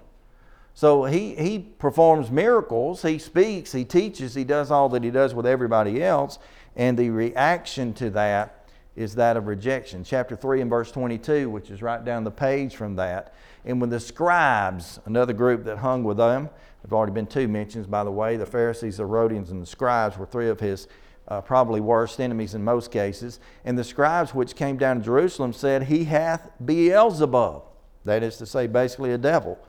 So 0.79 1.03
he, 1.03 1.35
he 1.35 1.59
performs 1.59 2.31
miracles, 2.31 3.01
he 3.01 3.19
speaks, 3.19 3.73
he 3.73 3.83
teaches, 3.83 4.33
he 4.33 4.45
does 4.45 4.71
all 4.71 4.87
that 4.87 5.03
he 5.03 5.11
does 5.11 5.33
with 5.33 5.45
everybody 5.45 6.01
else. 6.01 6.39
And 6.77 6.97
the 6.97 7.09
reaction 7.09 7.93
to 7.95 8.09
that 8.11 8.69
is 8.95 9.15
that 9.15 9.35
of 9.35 9.47
rejection. 9.47 10.05
Chapter 10.05 10.37
3 10.37 10.61
and 10.61 10.69
verse 10.69 10.89
22, 10.89 11.49
which 11.49 11.69
is 11.69 11.81
right 11.81 12.05
down 12.05 12.23
the 12.23 12.31
page 12.31 12.77
from 12.77 12.95
that. 12.95 13.33
And 13.65 13.81
when 13.81 13.89
the 13.89 13.99
scribes, 13.99 15.01
another 15.03 15.33
group 15.33 15.65
that 15.65 15.79
hung 15.79 16.05
with 16.05 16.15
them, 16.15 16.43
there 16.43 16.83
have 16.83 16.93
already 16.93 17.11
been 17.11 17.27
two 17.27 17.49
mentions, 17.49 17.85
by 17.85 18.05
the 18.05 18.11
way, 18.11 18.37
the 18.37 18.45
Pharisees, 18.45 18.95
the 18.95 19.03
Herodians, 19.03 19.51
and 19.51 19.61
the 19.61 19.67
scribes 19.67 20.17
were 20.17 20.27
three 20.27 20.47
of 20.47 20.61
his 20.61 20.87
uh, 21.27 21.41
probably 21.41 21.81
worst 21.81 22.21
enemies 22.21 22.55
in 22.55 22.63
most 22.63 22.89
cases. 22.89 23.41
And 23.65 23.77
the 23.77 23.83
scribes 23.83 24.33
which 24.33 24.55
came 24.55 24.77
down 24.77 24.99
to 24.99 25.03
Jerusalem 25.03 25.51
said, 25.51 25.83
He 25.83 26.05
hath 26.05 26.49
Beelzebub. 26.63 27.63
That 28.05 28.23
is 28.23 28.37
to 28.37 28.45
say, 28.45 28.65
basically 28.65 29.11
a 29.11 29.17
devil. 29.17 29.59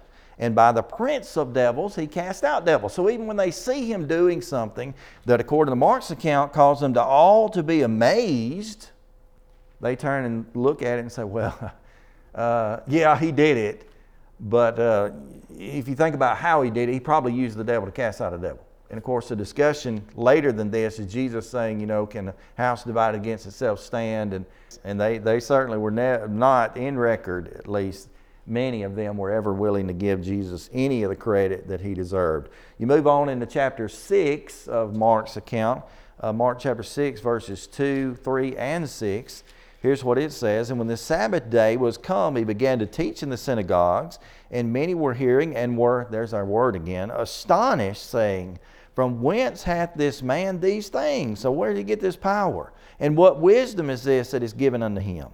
And 0.41 0.55
by 0.55 0.73
the 0.73 0.83
prince 0.83 1.37
of 1.37 1.53
devils, 1.53 1.95
he 1.95 2.07
cast 2.07 2.45
out 2.45 2.65
devils. 2.65 2.95
So 2.95 3.11
even 3.11 3.27
when 3.27 3.37
they 3.37 3.51
see 3.51 3.93
him 3.93 4.07
doing 4.07 4.41
something 4.41 4.95
that, 5.27 5.39
according 5.39 5.71
to 5.71 5.77
Mark's 5.77 6.11
account, 6.11 6.55
caused 6.55 6.81
them 6.81 6.95
to 6.95 7.03
all 7.03 7.51
to 7.51 7.63
be 7.63 7.83
amazed, 7.83 8.89
they 9.83 9.95
turn 9.95 10.25
and 10.25 10.47
look 10.55 10.81
at 10.81 10.99
it 10.99 11.03
and 11.03 11.13
say, 11.13 11.25
Well, 11.25 11.73
uh, 12.35 12.81
yeah, 12.89 13.19
he 13.19 13.33
did 13.33 13.59
it. 13.59 13.91
But 14.41 14.79
uh, 14.79 15.11
if 15.59 15.87
you 15.87 15.95
think 15.95 16.15
about 16.15 16.39
how 16.39 16.63
he 16.63 16.71
did 16.71 16.89
it, 16.89 16.93
he 16.93 17.01
probably 17.01 17.35
used 17.35 17.59
the 17.59 17.65
devil 17.65 17.85
to 17.85 17.93
cast 17.93 18.23
out 18.23 18.33
a 18.33 18.39
devil. 18.39 18.65
And 18.89 18.97
of 18.97 19.05
course, 19.05 19.29
the 19.29 19.37
discussion 19.37 20.03
later 20.17 20.53
than 20.53 20.71
this 20.71 20.99
is 20.99 21.13
Jesus 21.13 21.49
saying, 21.49 21.81
you 21.81 21.87
know, 21.87 22.07
can 22.07 22.29
a 22.29 22.35
house 22.57 22.83
divided 22.83 23.21
against 23.21 23.45
itself 23.45 23.79
stand? 23.79 24.33
And, 24.33 24.47
and 24.85 24.99
they, 24.99 25.19
they 25.19 25.39
certainly 25.39 25.77
were 25.77 25.91
ne- 25.91 26.27
not, 26.29 26.79
in 26.79 26.99
record 26.99 27.53
at 27.59 27.69
least, 27.69 28.09
many 28.51 28.83
of 28.83 28.97
them 28.97 29.17
were 29.17 29.31
ever 29.31 29.55
willing 29.55 29.87
to 29.87 29.93
give 29.93 30.23
Jesus 30.23 30.69
any 30.73 31.03
of 31.03 31.11
the 31.11 31.17
credit 31.17 31.69
that 31.69 31.81
he 31.81 31.95
deserved. 31.95 32.51
You 32.79 32.87
move 32.87 33.07
on 33.07 33.29
into 33.29 33.47
chapter 33.47 33.89
6 33.89 34.69
of 34.69 34.97
Mark's 34.97 35.37
account, 35.37 35.85
uh, 36.21 36.33
Mark 36.33 36.59
chapter 36.59 36.83
6, 36.83 37.21
verses 37.21 37.67
2, 37.69 38.17
3, 38.17 38.57
and 38.57 38.89
6. 38.89 39.45
Here's 39.81 40.05
what 40.05 40.19
it 40.19 40.33
says 40.33 40.71
And 40.71 40.79
when 40.79 40.89
the 40.89 40.97
Sabbath 40.97 41.49
day 41.49 41.77
was 41.77 41.97
come, 41.97 42.37
he 42.37 42.45
began 42.45 42.79
to 42.81 42.87
teach 42.87 43.23
in 43.23 43.31
the 43.31 43.37
synagogues, 43.37 44.19
and 44.51 44.73
many 44.73 44.95
were 44.95 45.15
hearing 45.15 45.57
and 45.57 45.79
were, 45.79 46.07
there's 46.11 46.35
our 46.35 46.45
word 46.45 46.77
again, 46.77 47.11
astonished, 47.11 48.09
saying, 48.11 48.59
From 48.95 49.23
whence 49.23 49.63
hath 49.63 49.95
this 49.95 50.23
man 50.23 50.61
these 50.61 50.89
things? 50.89 51.41
So 51.41 51.51
where 51.51 51.71
did 51.71 51.79
he 51.79 51.85
get 51.85 52.01
this 52.01 52.17
power? 52.17 52.73
And 52.99 53.17
what 53.17 53.41
wisdom 53.41 53.89
is 53.89 54.03
this 54.03 54.33
that 54.33 54.43
is 54.43 54.53
given 54.53 54.83
unto 54.83 55.01
him? 55.01 55.29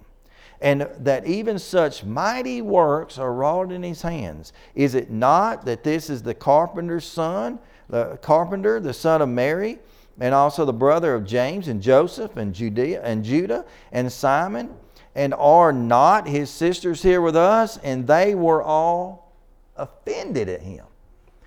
And 0.59 0.89
that 0.99 1.25
even 1.27 1.59
such 1.59 2.03
mighty 2.03 2.61
works 2.61 3.17
are 3.17 3.33
wrought 3.33 3.71
in 3.71 3.83
his 3.83 4.01
hands. 4.01 4.53
Is 4.73 4.95
it 4.95 5.11
not 5.11 5.65
that 5.65 5.83
this 5.83 6.09
is 6.09 6.23
the 6.23 6.33
carpenter's 6.33 7.05
son, 7.05 7.59
the 7.89 8.17
carpenter, 8.21 8.79
the 8.79 8.93
son 8.93 9.21
of 9.21 9.29
Mary? 9.29 9.79
and 10.19 10.33
also 10.33 10.65
the 10.65 10.73
brother 10.73 11.13
of 11.13 11.25
James 11.25 11.67
and 11.67 11.81
Joseph 11.81 12.37
and 12.37 12.53
Judea 12.53 13.01
and 13.03 13.23
Judah 13.23 13.65
and 13.91 14.11
Simon, 14.11 14.73
and 15.15 15.33
are 15.33 15.71
not 15.71 16.27
his 16.27 16.49
sisters 16.49 17.01
here 17.01 17.21
with 17.21 17.35
us? 17.35 17.77
And 17.77 18.07
they 18.07 18.35
were 18.35 18.61
all 18.61 19.33
offended 19.75 20.49
at 20.49 20.61
him. 20.61 20.85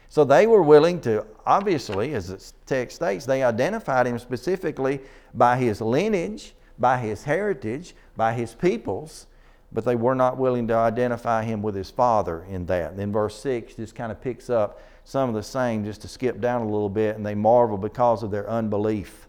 So 0.08 0.24
they 0.24 0.46
were 0.46 0.62
willing 0.62 1.00
to, 1.02 1.24
obviously, 1.46 2.14
as 2.14 2.28
the 2.28 2.52
text 2.66 2.96
states, 2.96 3.26
they 3.26 3.44
identified 3.44 4.06
him 4.06 4.18
specifically 4.18 5.00
by 5.34 5.56
his 5.56 5.80
lineage, 5.80 6.54
by 6.80 6.98
his 6.98 7.24
heritage, 7.24 7.94
by 8.16 8.32
his 8.32 8.54
peoples. 8.54 9.26
but 9.72 9.84
they 9.84 9.94
were 9.94 10.16
not 10.16 10.36
willing 10.36 10.66
to 10.66 10.74
identify 10.74 11.44
him 11.44 11.62
with 11.62 11.76
his 11.76 11.90
father 11.90 12.44
in 12.48 12.66
that. 12.66 12.96
then 12.96 13.12
verse 13.12 13.38
6 13.40 13.74
just 13.74 13.94
kind 13.94 14.10
of 14.10 14.20
picks 14.20 14.50
up 14.50 14.80
some 15.04 15.28
of 15.28 15.34
the 15.34 15.42
same 15.42 15.84
just 15.84 16.02
to 16.02 16.08
skip 16.08 16.40
down 16.40 16.62
a 16.62 16.64
little 16.64 16.88
bit, 16.88 17.16
and 17.16 17.24
they 17.24 17.34
marvel 17.34 17.78
because 17.78 18.22
of 18.22 18.30
their 18.30 18.48
unbelief. 18.48 19.28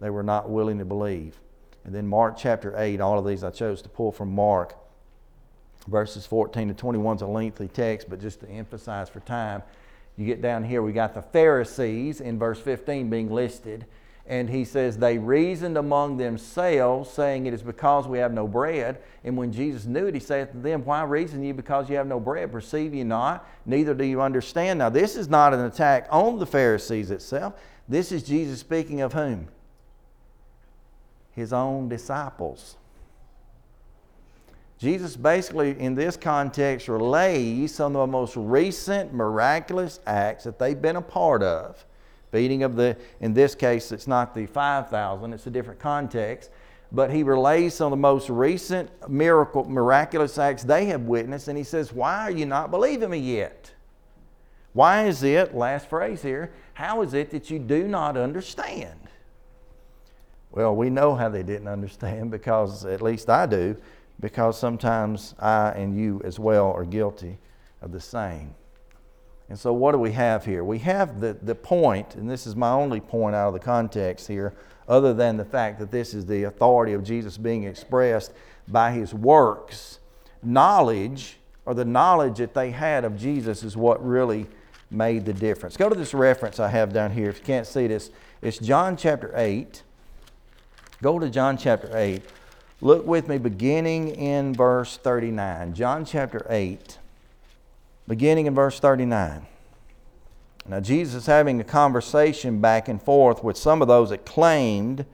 They 0.00 0.10
were 0.10 0.22
not 0.22 0.48
willing 0.48 0.78
to 0.78 0.84
believe. 0.84 1.40
And 1.84 1.94
then 1.94 2.06
Mark 2.06 2.36
chapter 2.36 2.74
8, 2.76 3.00
all 3.00 3.18
of 3.18 3.26
these 3.26 3.42
I 3.42 3.50
chose 3.50 3.82
to 3.82 3.88
pull 3.88 4.12
from 4.12 4.32
Mark. 4.32 4.74
Verses 5.86 6.26
14 6.26 6.68
to 6.68 6.74
21 6.74 7.16
is 7.16 7.22
a 7.22 7.26
lengthy 7.26 7.68
text, 7.68 8.10
but 8.10 8.20
just 8.20 8.40
to 8.40 8.48
emphasize 8.48 9.08
for 9.08 9.20
time, 9.20 9.62
you 10.16 10.26
get 10.26 10.42
down 10.42 10.64
here, 10.64 10.82
we 10.82 10.92
got 10.92 11.14
the 11.14 11.22
Pharisees 11.22 12.20
in 12.20 12.38
verse 12.38 12.60
15 12.60 13.08
being 13.08 13.30
listed. 13.30 13.86
And 14.28 14.50
he 14.50 14.66
says, 14.66 14.98
They 14.98 15.16
reasoned 15.16 15.78
among 15.78 16.18
themselves, 16.18 17.10
saying, 17.10 17.46
It 17.46 17.54
is 17.54 17.62
because 17.62 18.06
we 18.06 18.18
have 18.18 18.32
no 18.32 18.46
bread. 18.46 18.98
And 19.24 19.38
when 19.38 19.50
Jesus 19.50 19.86
knew 19.86 20.06
it, 20.06 20.14
he 20.14 20.20
saith 20.20 20.52
to 20.52 20.58
them, 20.58 20.84
Why 20.84 21.02
reason 21.02 21.42
ye 21.42 21.52
because 21.52 21.88
you 21.88 21.96
have 21.96 22.06
no 22.06 22.20
bread? 22.20 22.52
Perceive 22.52 22.94
ye 22.94 23.04
not, 23.04 23.48
neither 23.64 23.94
do 23.94 24.04
you 24.04 24.20
understand. 24.20 24.78
Now, 24.78 24.90
this 24.90 25.16
is 25.16 25.28
not 25.28 25.54
an 25.54 25.60
attack 25.60 26.06
on 26.10 26.38
the 26.38 26.46
Pharisees 26.46 27.10
itself. 27.10 27.54
This 27.88 28.12
is 28.12 28.22
Jesus 28.22 28.60
speaking 28.60 29.00
of 29.00 29.14
whom? 29.14 29.48
His 31.32 31.54
own 31.54 31.88
disciples. 31.88 32.76
Jesus 34.78 35.16
basically, 35.16 35.78
in 35.80 35.94
this 35.94 36.18
context, 36.18 36.86
relays 36.86 37.74
some 37.74 37.96
of 37.96 38.06
the 38.06 38.12
most 38.12 38.36
recent 38.36 39.14
miraculous 39.14 40.00
acts 40.06 40.44
that 40.44 40.58
they've 40.58 40.80
been 40.80 40.96
a 40.96 41.02
part 41.02 41.42
of. 41.42 41.84
Feeding 42.30 42.62
of 42.62 42.76
the, 42.76 42.96
in 43.20 43.32
this 43.32 43.54
case, 43.54 43.90
it's 43.92 44.06
not 44.06 44.34
the 44.34 44.46
5,000, 44.46 45.32
it's 45.32 45.46
a 45.46 45.50
different 45.50 45.80
context. 45.80 46.50
But 46.90 47.10
he 47.10 47.22
relays 47.22 47.74
some 47.74 47.86
of 47.86 47.90
the 47.98 48.00
most 48.00 48.30
recent 48.30 48.90
miracle, 49.08 49.64
miraculous 49.64 50.38
acts 50.38 50.62
they 50.62 50.86
have 50.86 51.02
witnessed, 51.02 51.48
and 51.48 51.58
he 51.58 51.64
says, 51.64 51.92
Why 51.92 52.20
are 52.22 52.30
you 52.30 52.46
not 52.46 52.70
believing 52.70 53.10
me 53.10 53.18
yet? 53.18 53.72
Why 54.72 55.06
is 55.06 55.22
it, 55.22 55.54
last 55.54 55.88
phrase 55.88 56.22
here, 56.22 56.52
how 56.74 57.02
is 57.02 57.12
it 57.12 57.30
that 57.30 57.50
you 57.50 57.58
do 57.58 57.88
not 57.88 58.16
understand? 58.16 58.98
Well, 60.50 60.74
we 60.74 60.88
know 60.88 61.14
how 61.14 61.28
they 61.28 61.42
didn't 61.42 61.68
understand 61.68 62.30
because, 62.30 62.84
at 62.84 63.02
least 63.02 63.28
I 63.28 63.46
do, 63.46 63.76
because 64.20 64.58
sometimes 64.58 65.34
I 65.38 65.70
and 65.70 65.98
you 65.98 66.22
as 66.24 66.38
well 66.38 66.72
are 66.72 66.84
guilty 66.84 67.38
of 67.82 67.92
the 67.92 68.00
same. 68.00 68.54
And 69.48 69.58
so, 69.58 69.72
what 69.72 69.92
do 69.92 69.98
we 69.98 70.12
have 70.12 70.44
here? 70.44 70.62
We 70.62 70.78
have 70.80 71.20
the, 71.20 71.36
the 71.40 71.54
point, 71.54 72.14
and 72.16 72.28
this 72.28 72.46
is 72.46 72.54
my 72.54 72.70
only 72.70 73.00
point 73.00 73.34
out 73.34 73.48
of 73.48 73.54
the 73.54 73.60
context 73.60 74.28
here, 74.28 74.52
other 74.86 75.14
than 75.14 75.36
the 75.36 75.44
fact 75.44 75.78
that 75.78 75.90
this 75.90 76.12
is 76.12 76.26
the 76.26 76.44
authority 76.44 76.92
of 76.92 77.02
Jesus 77.02 77.38
being 77.38 77.64
expressed 77.64 78.32
by 78.68 78.92
his 78.92 79.14
works. 79.14 80.00
Knowledge, 80.42 81.38
or 81.64 81.74
the 81.74 81.84
knowledge 81.84 82.38
that 82.38 82.54
they 82.54 82.70
had 82.70 83.04
of 83.04 83.18
Jesus, 83.18 83.62
is 83.62 83.76
what 83.76 84.04
really 84.06 84.46
made 84.90 85.24
the 85.24 85.32
difference. 85.32 85.76
Go 85.76 85.88
to 85.88 85.94
this 85.94 86.14
reference 86.14 86.60
I 86.60 86.68
have 86.68 86.92
down 86.92 87.10
here. 87.10 87.30
If 87.30 87.38
you 87.38 87.44
can't 87.44 87.66
see 87.66 87.86
this, 87.86 88.10
it's 88.42 88.58
John 88.58 88.96
chapter 88.96 89.32
8. 89.34 89.82
Go 91.02 91.18
to 91.18 91.28
John 91.28 91.56
chapter 91.56 91.90
8. 91.96 92.22
Look 92.80 93.06
with 93.06 93.28
me 93.28 93.38
beginning 93.38 94.08
in 94.10 94.54
verse 94.54 94.96
39. 94.98 95.74
John 95.74 96.04
chapter 96.04 96.46
8, 96.48 96.98
beginning 98.08 98.46
in 98.46 98.54
verse 98.54 98.80
39. 98.80 99.46
Now, 100.66 100.80
Jesus 100.80 101.14
is 101.14 101.26
having 101.26 101.60
a 101.60 101.64
conversation 101.64 102.60
back 102.60 102.88
and 102.88 103.00
forth 103.00 103.44
with 103.44 103.56
some 103.56 103.80
of 103.80 103.88
those 103.88 104.10
that 104.10 104.26
claimed 104.26 105.06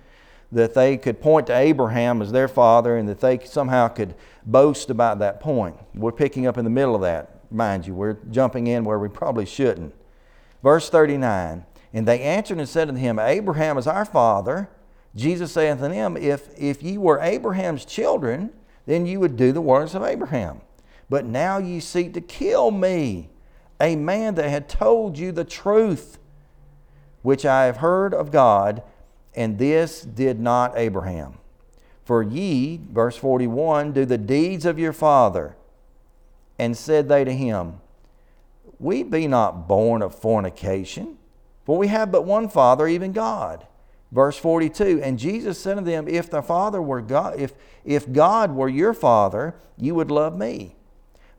that 0.50 0.74
they 0.74 0.96
could 0.96 1.20
point 1.20 1.48
to 1.48 1.56
Abraham 1.56 2.22
as 2.22 2.32
their 2.32 2.48
father 2.48 2.96
and 2.96 3.08
that 3.08 3.20
they 3.20 3.38
somehow 3.40 3.88
could 3.88 4.14
boast 4.46 4.90
about 4.90 5.18
that 5.18 5.40
point. 5.40 5.76
We're 5.94 6.12
picking 6.12 6.46
up 6.46 6.56
in 6.56 6.64
the 6.64 6.70
middle 6.70 6.94
of 6.94 7.02
that, 7.02 7.52
mind 7.52 7.86
you. 7.86 7.94
We're 7.94 8.18
jumping 8.30 8.68
in 8.68 8.84
where 8.84 8.98
we 8.98 9.08
probably 9.08 9.46
shouldn't. 9.46 9.94
Verse 10.62 10.88
39 10.88 11.64
And 11.92 12.06
they 12.06 12.20
answered 12.20 12.58
and 12.58 12.68
said 12.68 12.88
unto 12.88 13.00
him, 13.00 13.18
Abraham 13.18 13.78
is 13.78 13.86
our 13.86 14.04
father. 14.04 14.68
Jesus 15.16 15.52
saith 15.52 15.80
unto 15.80 15.94
them, 15.94 16.16
if, 16.16 16.48
if 16.58 16.82
ye 16.82 16.98
were 16.98 17.20
Abraham's 17.20 17.84
children, 17.84 18.50
then 18.86 19.06
you 19.06 19.20
would 19.20 19.36
do 19.36 19.52
the 19.52 19.60
works 19.60 19.94
of 19.94 20.02
Abraham. 20.02 20.60
But 21.14 21.26
now 21.26 21.58
ye 21.58 21.78
seek 21.78 22.12
to 22.14 22.20
kill 22.20 22.72
me, 22.72 23.30
a 23.80 23.94
man 23.94 24.34
that 24.34 24.50
had 24.50 24.68
told 24.68 25.16
you 25.16 25.30
the 25.30 25.44
truth, 25.44 26.18
which 27.22 27.46
I 27.46 27.66
have 27.66 27.76
heard 27.76 28.12
of 28.12 28.32
God, 28.32 28.82
and 29.32 29.56
this 29.56 30.00
did 30.02 30.40
not 30.40 30.76
Abraham. 30.76 31.34
For 32.04 32.20
ye, 32.20 32.80
verse 32.90 33.14
41, 33.16 33.92
do 33.92 34.04
the 34.04 34.18
deeds 34.18 34.66
of 34.66 34.76
your 34.76 34.92
father. 34.92 35.54
And 36.58 36.76
said 36.76 37.08
they 37.08 37.22
to 37.22 37.32
him, 37.32 37.74
We 38.80 39.04
be 39.04 39.28
not 39.28 39.68
born 39.68 40.02
of 40.02 40.16
fornication, 40.16 41.16
for 41.64 41.78
we 41.78 41.86
have 41.86 42.10
but 42.10 42.24
one 42.24 42.48
Father, 42.48 42.88
even 42.88 43.12
God. 43.12 43.68
Verse 44.10 44.36
42, 44.36 45.00
and 45.00 45.16
Jesus 45.16 45.60
said 45.60 45.76
to 45.76 45.80
them, 45.80 46.08
If 46.08 46.28
the 46.28 46.42
Father 46.42 46.82
were 46.82 47.00
God, 47.00 47.38
if, 47.38 47.54
if 47.84 48.12
God 48.12 48.50
were 48.56 48.68
your 48.68 48.92
Father, 48.92 49.54
you 49.78 49.94
would 49.94 50.10
love 50.10 50.36
me. 50.36 50.74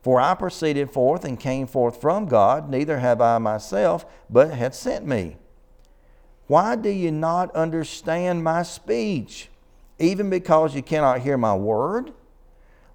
For 0.06 0.20
I 0.20 0.34
proceeded 0.36 0.92
forth 0.92 1.24
and 1.24 1.36
came 1.36 1.66
forth 1.66 2.00
from 2.00 2.26
God, 2.26 2.70
neither 2.70 3.00
have 3.00 3.20
I 3.20 3.38
myself, 3.38 4.06
but 4.30 4.52
hath 4.52 4.76
sent 4.76 5.04
me. 5.04 5.36
Why 6.46 6.76
do 6.76 6.90
you 6.90 7.10
not 7.10 7.52
understand 7.56 8.44
my 8.44 8.62
speech? 8.62 9.48
Even 9.98 10.30
because 10.30 10.76
you 10.76 10.82
cannot 10.84 11.22
hear 11.22 11.36
my 11.36 11.56
word? 11.56 12.12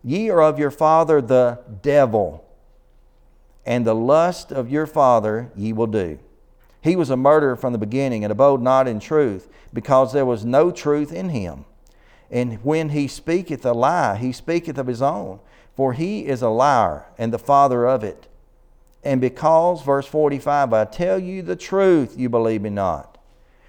Ye 0.05 0.29
are 0.29 0.41
of 0.41 0.57
your 0.57 0.71
father 0.71 1.21
the 1.21 1.59
devil, 1.81 2.45
and 3.65 3.85
the 3.85 3.93
lust 3.93 4.53
of 4.53 4.71
your 4.71 4.87
father 4.87 5.51
ye 5.53 5.73
will 5.73 5.87
do. 5.87 6.17
He 6.79 6.95
was 6.95 7.09
a 7.09 7.17
murderer 7.17 7.57
from 7.57 7.73
the 7.73 7.77
beginning 7.77 8.23
and 8.23 8.31
abode 8.31 8.61
not 8.61 8.87
in 8.87 9.01
truth, 9.01 9.49
because 9.73 10.13
there 10.13 10.25
was 10.25 10.45
no 10.45 10.71
truth 10.71 11.11
in 11.11 11.27
him. 11.27 11.65
And 12.31 12.63
when 12.63 12.87
he 12.87 13.09
speaketh 13.09 13.65
a 13.65 13.73
lie, 13.73 14.15
he 14.15 14.31
speaketh 14.31 14.77
of 14.77 14.87
his 14.87 15.01
own, 15.01 15.41
for 15.75 15.93
he 15.93 16.25
is 16.25 16.41
a 16.41 16.49
liar 16.49 17.05
and 17.17 17.33
the 17.33 17.39
father 17.39 17.87
of 17.87 18.03
it. 18.03 18.27
And 19.03 19.19
because, 19.19 19.81
verse 19.83 20.05
45, 20.05 20.73
I 20.73 20.85
tell 20.85 21.17
you 21.17 21.41
the 21.41 21.55
truth, 21.55 22.15
you 22.17 22.29
believe 22.29 22.61
me 22.61 22.69
not, 22.69 23.17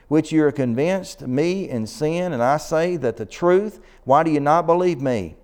which 0.09 0.31
you 0.31 0.45
are 0.45 0.53
convinced 0.53 1.23
me 1.23 1.69
in 1.69 1.87
sin, 1.87 2.33
and 2.33 2.43
I 2.43 2.59
say 2.59 2.97
that 2.97 3.17
the 3.17 3.25
truth, 3.25 3.81
why 4.05 4.23
do 4.23 4.31
you 4.31 4.41
not 4.41 4.67
believe 4.67 5.01
me? 5.01 5.37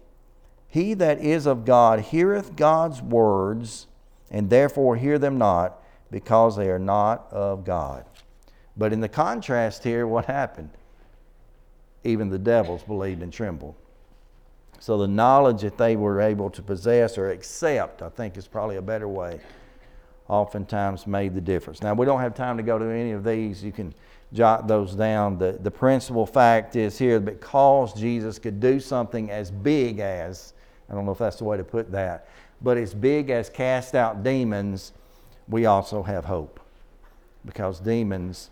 He 0.68 0.92
that 0.94 1.20
is 1.20 1.46
of 1.46 1.64
God 1.64 2.00
heareth 2.00 2.54
God's 2.54 3.00
words, 3.00 3.86
and 4.30 4.50
therefore 4.50 4.96
hear 4.96 5.18
them 5.18 5.38
not 5.38 5.82
because 6.10 6.56
they 6.56 6.68
are 6.68 6.78
not 6.78 7.26
of 7.32 7.64
God. 7.64 8.04
But 8.76 8.92
in 8.92 9.00
the 9.00 9.08
contrast 9.08 9.84
here, 9.84 10.06
what 10.06 10.26
happened? 10.26 10.70
Even 12.04 12.28
the 12.28 12.38
devils 12.38 12.82
believed 12.82 13.22
and 13.22 13.32
trembled. 13.32 13.74
So 14.80 14.96
the 14.96 15.08
knowledge 15.08 15.62
that 15.62 15.76
they 15.76 15.96
were 15.96 16.20
able 16.20 16.50
to 16.50 16.62
possess 16.62 17.18
or 17.18 17.30
accept, 17.30 18.02
I 18.02 18.08
think 18.08 18.36
is 18.36 18.46
probably 18.46 18.76
a 18.76 18.82
better 18.82 19.08
way, 19.08 19.40
oftentimes 20.28 21.06
made 21.06 21.34
the 21.34 21.40
difference. 21.40 21.82
Now, 21.82 21.94
we 21.94 22.06
don't 22.06 22.20
have 22.20 22.34
time 22.34 22.56
to 22.56 22.62
go 22.62 22.78
to 22.78 22.84
any 22.84 23.12
of 23.12 23.24
these. 23.24 23.64
You 23.64 23.72
can 23.72 23.92
jot 24.32 24.68
those 24.68 24.94
down. 24.94 25.38
The, 25.38 25.58
the 25.60 25.70
principal 25.70 26.26
fact 26.26 26.76
is 26.76 26.98
here 26.98 27.18
because 27.18 27.92
Jesus 27.94 28.38
could 28.38 28.60
do 28.60 28.78
something 28.78 29.30
as 29.30 29.50
big 29.50 29.98
as, 29.98 30.52
I 30.88 30.94
don't 30.94 31.06
know 31.06 31.12
if 31.12 31.18
that's 31.18 31.36
the 31.36 31.44
way 31.44 31.56
to 31.56 31.64
put 31.64 31.90
that, 31.92 32.28
but 32.60 32.76
as 32.76 32.94
big 32.94 33.30
as 33.30 33.48
cast 33.48 33.94
out 33.94 34.22
demons, 34.22 34.92
we 35.48 35.66
also 35.66 36.02
have 36.02 36.24
hope 36.24 36.60
because 37.44 37.80
demons 37.80 38.50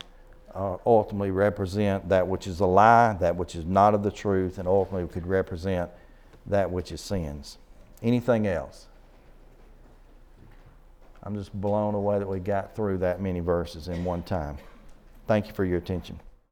uh, 0.54 0.78
ultimately 0.86 1.30
represent 1.30 2.08
that 2.08 2.26
which 2.26 2.46
is 2.46 2.60
a 2.60 2.66
lie, 2.66 3.14
that 3.20 3.36
which 3.36 3.54
is 3.54 3.66
not 3.66 3.94
of 3.94 4.02
the 4.02 4.10
truth, 4.10 4.58
and 4.58 4.66
ultimately 4.66 5.06
could 5.12 5.26
represent 5.26 5.90
that 6.48 6.70
which 6.70 6.92
is 6.92 7.00
sins. 7.00 7.58
Anything 8.02 8.46
else? 8.46 8.86
I'm 11.22 11.34
just 11.34 11.52
blown 11.52 11.94
away 11.94 12.18
that 12.18 12.28
we 12.28 12.38
got 12.38 12.76
through 12.76 12.98
that 12.98 13.20
many 13.20 13.40
verses 13.40 13.88
in 13.88 14.04
one 14.04 14.22
time. 14.22 14.58
Thank 15.26 15.48
you 15.48 15.54
for 15.54 15.64
your 15.64 15.78
attention. 15.78 16.20